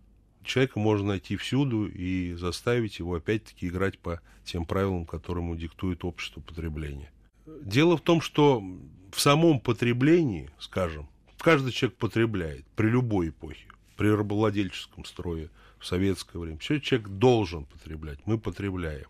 человека 0.44 0.78
можно 0.78 1.08
найти 1.08 1.36
всюду 1.36 1.86
и 1.86 2.34
заставить 2.34 2.98
его 2.98 3.14
опять-таки 3.14 3.68
играть 3.68 3.98
по 3.98 4.20
тем 4.44 4.64
правилам, 4.64 5.06
которые 5.06 5.44
ему 5.44 5.56
диктует 5.56 6.04
общество 6.04 6.40
потребления. 6.40 7.10
Дело 7.46 7.96
в 7.96 8.00
том, 8.00 8.20
что 8.20 8.62
в 9.10 9.20
самом 9.20 9.60
потреблении, 9.60 10.50
скажем, 10.58 11.08
каждый 11.38 11.72
человек 11.72 11.98
потребляет 11.98 12.64
при 12.76 12.88
любой 12.88 13.30
эпохе, 13.30 13.66
при 13.96 14.08
рабовладельческом 14.08 15.04
строе, 15.04 15.50
в 15.78 15.86
советское 15.86 16.38
время. 16.38 16.58
Все 16.58 16.80
человек 16.80 17.08
должен 17.08 17.66
потреблять. 17.66 18.18
Мы 18.24 18.38
потребляем. 18.38 19.06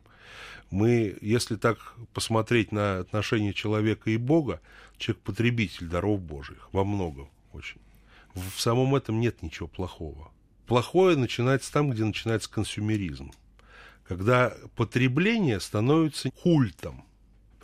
Мы, 0.70 1.16
если 1.20 1.54
так 1.54 1.94
посмотреть 2.12 2.72
на 2.72 2.98
отношения 2.98 3.52
человека 3.52 4.10
и 4.10 4.16
Бога, 4.16 4.60
человек 4.98 5.22
потребитель 5.22 5.86
даров 5.86 6.20
Божьих 6.20 6.68
во 6.72 6.84
многом 6.84 7.28
очень. 7.52 7.80
В 8.34 8.60
самом 8.60 8.96
этом 8.96 9.20
нет 9.20 9.42
ничего 9.42 9.68
плохого 9.68 10.32
плохое 10.66 11.16
начинается 11.16 11.72
там, 11.72 11.90
где 11.90 12.04
начинается 12.04 12.50
консюмеризм. 12.50 13.32
Когда 14.06 14.54
потребление 14.76 15.60
становится 15.60 16.30
культом. 16.30 17.04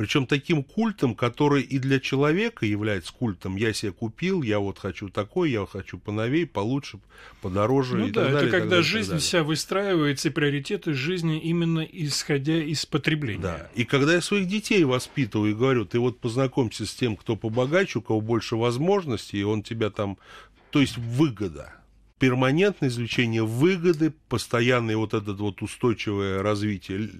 Причем 0.00 0.26
таким 0.26 0.64
культом, 0.64 1.14
который 1.14 1.62
и 1.62 1.78
для 1.78 2.00
человека 2.00 2.64
является 2.64 3.12
культом. 3.12 3.56
Я 3.56 3.74
себе 3.74 3.92
купил, 3.92 4.42
я 4.42 4.58
вот 4.58 4.78
хочу 4.78 5.10
такой, 5.10 5.50
я 5.50 5.66
хочу 5.66 5.98
поновей, 5.98 6.46
получше, 6.46 7.00
подороже. 7.42 7.98
Ну 7.98 8.06
и 8.06 8.10
да, 8.10 8.22
так 8.22 8.30
это 8.30 8.32
далее, 8.32 8.50
когда 8.50 8.70
далее, 8.70 8.82
жизнь 8.82 9.18
вся 9.18 9.42
выстраивается, 9.42 10.28
и 10.28 10.30
приоритеты 10.30 10.94
жизни 10.94 11.38
именно 11.38 11.80
исходя 11.80 12.62
из 12.62 12.86
потребления. 12.86 13.42
Да. 13.42 13.70
И 13.74 13.84
когда 13.84 14.14
я 14.14 14.22
своих 14.22 14.48
детей 14.48 14.84
воспитываю 14.84 15.50
и 15.50 15.54
говорю, 15.54 15.84
ты 15.84 15.98
вот 15.98 16.18
познакомься 16.18 16.86
с 16.86 16.94
тем, 16.94 17.14
кто 17.14 17.36
побогаче, 17.36 17.98
у 17.98 18.02
кого 18.02 18.22
больше 18.22 18.56
возможностей, 18.56 19.40
и 19.40 19.42
он 19.42 19.62
тебя 19.62 19.90
там... 19.90 20.16
То 20.70 20.80
есть 20.80 20.96
выгода 20.96 21.74
перманентное 22.20 22.90
извлечение 22.90 23.42
выгоды, 23.42 24.12
постоянное 24.28 24.96
вот 24.96 25.14
это 25.14 25.32
вот 25.32 25.62
устойчивое 25.62 26.42
развитие 26.42 27.10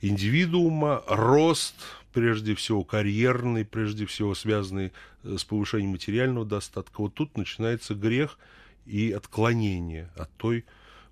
индивидуума, 0.00 1.02
рост, 1.08 1.74
прежде 2.12 2.54
всего 2.54 2.84
карьерный, 2.84 3.64
прежде 3.64 4.06
всего 4.06 4.36
связанный 4.36 4.92
э, 5.24 5.36
с 5.36 5.44
повышением 5.44 5.90
материального 5.90 6.46
достатка. 6.46 7.00
Вот 7.00 7.14
тут 7.14 7.36
начинается 7.36 7.96
грех 7.96 8.38
и 8.86 9.10
отклонение 9.10 10.08
от 10.16 10.30
той, 10.36 10.64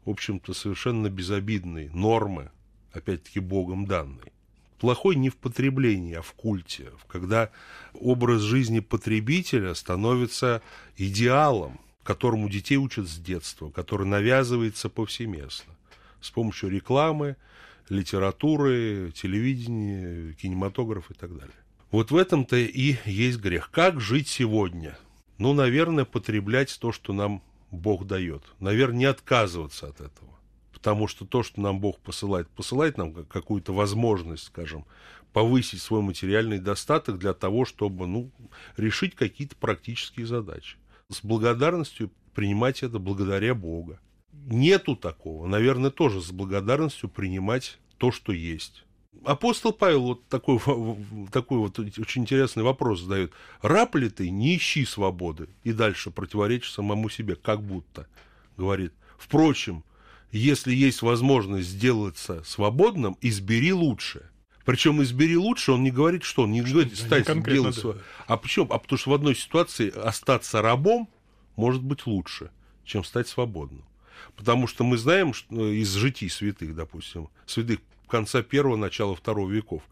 в 0.05 0.11
общем-то, 0.11 0.55
совершенно 0.55 1.11
безобидной 1.11 1.91
нормы, 1.93 2.53
опять-таки 2.93 3.41
Богом 3.41 3.87
данной. 3.87 4.33
Плохой 4.79 5.17
не 5.17 5.31
в 5.31 5.37
потреблении, 5.37 6.15
а 6.15 6.23
в 6.23 6.33
культе, 6.35 6.93
когда 7.09 7.51
образ 7.93 8.43
жизни 8.43 8.79
потребителя 8.79 9.75
становится 9.75 10.63
идеалом, 10.97 11.81
которому 12.07 12.49
детей 12.49 12.77
учат 12.77 13.09
с 13.09 13.19
детства, 13.19 13.69
который 13.71 14.07
навязывается 14.07 14.89
повсеместно 14.89 15.75
с 16.21 16.31
помощью 16.31 16.71
рекламы, 16.71 17.37
литературы, 17.89 19.13
телевидения, 19.15 20.33
кинематографа 20.35 21.13
и 21.13 21.17
так 21.17 21.37
далее. 21.37 21.55
Вот 21.91 22.11
в 22.11 22.17
этом-то 22.17 22.57
и 22.57 22.97
есть 23.05 23.39
грех. 23.39 23.71
Как 23.71 24.01
жить 24.01 24.29
сегодня? 24.29 24.97
Ну, 25.39 25.53
наверное, 25.53 26.05
потреблять 26.05 26.79
то, 26.81 26.93
что 26.93 27.13
нам 27.13 27.43
Бог 27.71 28.07
дает. 28.07 28.43
Наверное, 28.61 28.99
не 28.99 29.05
отказываться 29.05 29.89
от 29.89 30.01
этого. 30.01 30.31
Потому 30.73 31.09
что 31.09 31.27
то, 31.27 31.43
что 31.43 31.61
нам 31.61 31.81
Бог 31.81 31.99
посылает, 31.99 32.49
посылает 32.49 32.99
нам 32.99 33.13
какую-то 33.25 33.73
возможность, 33.73 34.45
скажем, 34.45 34.85
повысить 35.33 35.83
свой 35.83 36.03
материальный 36.03 36.59
достаток 36.59 37.19
для 37.19 37.35
того, 37.35 37.65
чтобы 37.65 38.07
ну, 38.07 38.31
решить 38.77 39.15
какие-то 39.15 39.57
практические 39.57 40.27
задачи 40.27 40.77
с 41.09 41.23
благодарностью 41.25 42.11
принимать 42.35 42.83
это 42.83 42.99
благодаря 42.99 43.55
Бога. 43.55 44.01
Нету 44.33 44.97
такого. 44.97 45.47
Наверное, 45.47 45.91
тоже 45.91 46.21
с 46.21 46.31
благодарностью 46.31 47.09
принимать 47.09 47.79
то, 47.99 48.13
что 48.13 48.33
есть. 48.33 48.85
Апостол 49.25 49.73
Павел 49.73 50.03
вот 50.03 50.29
такой, 50.29 50.61
такой 51.33 51.59
вот 51.59 51.79
очень 51.79 52.23
интересный 52.23 52.63
вопрос 52.63 53.01
задает. 53.01 53.33
Раб 53.63 53.97
ли 53.97 54.11
ты, 54.11 54.31
не 54.31 54.57
ищи 54.57 54.85
свободы. 54.85 55.49
И 55.65 55.73
дальше 55.73 56.11
противоречит 56.11 56.73
самому 56.73 57.09
себе, 57.09 57.35
как 57.35 57.63
будто. 57.63 58.07
Говорит, 58.57 58.93
впрочем, 59.19 59.85
если 60.31 60.75
есть 60.75 61.03
возможность 61.03 61.69
сделаться 61.69 62.43
свободным, 62.45 63.17
избери 63.21 63.73
лучшее. 63.73 64.31
Причем 64.67 65.01
избери 65.01 65.37
лучше, 65.37 65.71
он 65.71 65.85
не 65.85 65.93
говорит, 65.93 66.25
что 66.25 66.43
он 66.43 66.51
не 66.51 66.61
говорит 66.61 66.99
стать 66.99 67.25
делать 67.45 67.77
свое. 67.77 67.99
А 68.27 68.37
почему? 68.37 68.67
А 68.71 68.79
потому 68.79 68.99
что 68.99 69.11
в 69.11 69.15
одной 69.15 69.37
ситуации 69.37 69.97
остаться 69.97 70.61
рабом 70.61 71.09
может 71.55 71.83
быть 71.85 72.05
лучше, 72.05 72.51
чем 72.85 73.05
стать 73.05 73.29
свободным. 73.29 73.85
Потому 74.35 74.67
что 74.67 74.83
мы 74.83 74.99
знаем 74.99 75.35
что, 75.35 75.71
из 75.71 75.93
житий 75.93 76.29
святых, 76.29 76.75
допустим, 76.75 77.29
святых 77.47 77.79
конца 78.09 78.43
первого, 78.43 78.75
начала 78.75 79.15
второго 79.15 79.49
веков, 79.49 79.85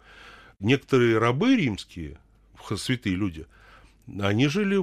некоторые 0.59 1.19
рабы 1.19 1.55
римские, 1.55 2.19
святые 2.77 3.15
люди, 3.15 3.47
они 4.19 4.49
жили 4.49 4.83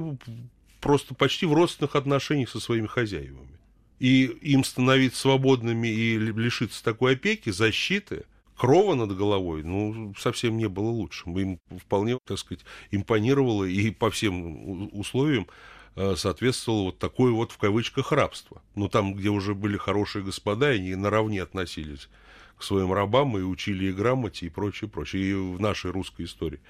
просто 0.80 1.12
почти 1.12 1.44
в 1.44 1.52
родственных 1.52 1.96
отношениях 1.96 2.48
со 2.48 2.60
своими 2.60 2.86
хозяевами. 2.86 3.58
И 3.98 4.24
им 4.24 4.64
становиться 4.64 5.20
свободными 5.20 5.88
и 5.88 6.16
лишиться 6.16 6.82
такой 6.82 7.12
опеки, 7.12 7.50
защиты– 7.50 8.24
крова 8.62 8.94
над 8.94 9.16
головой, 9.16 9.64
ну, 9.64 10.14
совсем 10.16 10.56
не 10.56 10.68
было 10.68 10.88
лучшим. 10.88 11.36
Им 11.36 11.58
вполне, 11.80 12.16
так 12.24 12.38
сказать, 12.38 12.64
импонировало 12.92 13.64
и 13.64 13.90
по 13.90 14.08
всем 14.08 14.88
условиям 14.96 15.48
э, 15.96 16.14
соответствовало 16.14 16.84
вот 16.84 16.98
такое 17.00 17.32
вот 17.32 17.50
в 17.50 17.58
кавычках 17.58 18.12
рабство. 18.12 18.62
Ну, 18.76 18.88
там, 18.88 19.14
где 19.14 19.30
уже 19.30 19.56
были 19.56 19.76
хорошие 19.76 20.24
господа, 20.24 20.68
они 20.68 20.94
наравне 20.94 21.42
относились 21.42 22.08
к 22.56 22.62
своим 22.62 22.92
рабам 22.92 23.36
и 23.36 23.42
учили 23.42 23.86
и 23.86 23.92
грамоте 23.92 24.46
и 24.46 24.48
прочее, 24.48 24.88
прочее. 24.88 25.30
И 25.30 25.34
в 25.34 25.60
нашей 25.60 25.90
русской 25.90 26.26
истории 26.26 26.60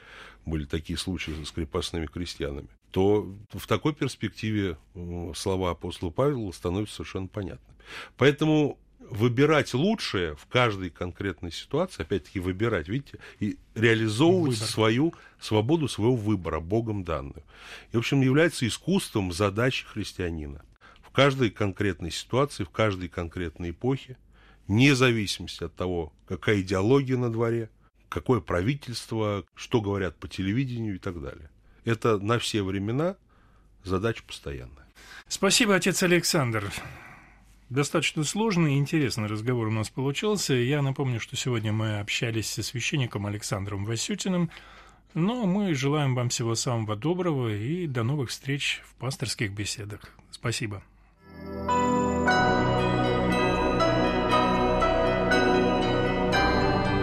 были 0.47 0.65
такие 0.65 0.99
случаи 0.99 1.45
с 1.45 1.51
крепостными 1.51 2.07
крестьянами. 2.07 2.69
То 2.91 3.37
в 3.53 3.67
такой 3.67 3.93
перспективе 3.93 4.79
э, 4.95 5.33
слова 5.37 5.73
апостола 5.73 6.09
Павла 6.09 6.53
становятся 6.53 6.95
совершенно 6.95 7.27
понятными. 7.27 7.77
Поэтому 8.17 8.79
выбирать 9.13 9.75
лучшее 9.75 10.35
в 10.37 10.47
каждой 10.47 10.91
конкретной 10.91 11.53
ситуации, 11.53 12.03
опять-таки 12.03 12.41
выбирать, 12.41 12.89
видите, 12.89 13.19
и 13.41 13.59
реализовывать 13.75 14.55
Выбор. 14.55 14.69
свою 14.69 15.15
свободу 15.39 15.89
своего 15.89 16.17
выбора, 16.17 16.61
Богом 16.61 17.05
данную. 17.05 17.43
И, 17.93 17.97
в 17.97 17.99
общем, 17.99 18.23
является 18.23 18.67
искусством 18.67 19.33
задачи 19.33 19.85
христианина. 19.85 20.63
В 21.03 21.11
каждой 21.11 21.51
конкретной 21.51 22.11
ситуации, 22.11 22.65
в 22.65 22.71
каждой 22.71 23.09
конкретной 23.09 23.71
эпохе, 23.71 24.17
вне 24.67 24.95
зависимости 24.95 25.63
от 25.65 25.75
того, 25.75 26.13
какая 26.27 26.63
идеология 26.63 27.19
на 27.19 27.31
дворе, 27.31 27.69
какое 28.09 28.41
правительство, 28.41 29.45
что 29.55 29.81
говорят 29.83 30.17
по 30.17 30.27
телевидению 30.27 30.95
и 30.95 30.99
так 30.99 31.21
далее. 31.21 31.51
Это 31.85 32.19
на 32.19 32.39
все 32.39 32.63
времена 32.63 33.17
задача 33.85 34.23
постоянная. 34.27 34.87
Спасибо, 35.29 35.75
отец 35.75 36.03
Александр. 36.03 36.73
Достаточно 37.73 38.23
сложный 38.23 38.75
и 38.75 38.79
интересный 38.79 39.29
разговор 39.29 39.69
у 39.69 39.71
нас 39.71 39.89
получился. 39.89 40.53
Я 40.53 40.83
напомню, 40.83 41.19
что 41.19 41.37
сегодня 41.37 41.73
мы 41.73 42.01
общались 42.01 42.51
со 42.51 42.63
священником 42.63 43.25
Александром 43.25 43.87
Васютиным. 43.87 44.51
Но 45.15 45.47
мы 45.47 45.73
желаем 45.75 46.15
вам 46.15 46.29
всего 46.29 46.55
самого 46.55 46.97
доброго 46.97 47.49
и 47.49 47.87
до 47.87 48.03
новых 48.03 48.29
встреч 48.29 48.83
в 48.85 48.95
пасторских 48.97 49.53
беседах. 49.53 50.01
Спасибо. 50.31 50.83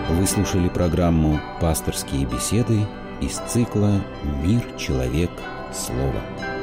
Вы 0.07 0.27
слушали 0.27 0.69
программу 0.69 1.41
«Пасторские 1.59 2.27
беседы» 2.27 2.85
из 3.21 3.39
цикла 3.51 4.05
«Мир, 4.43 4.61
человек, 4.77 5.31
слово». 5.73 6.58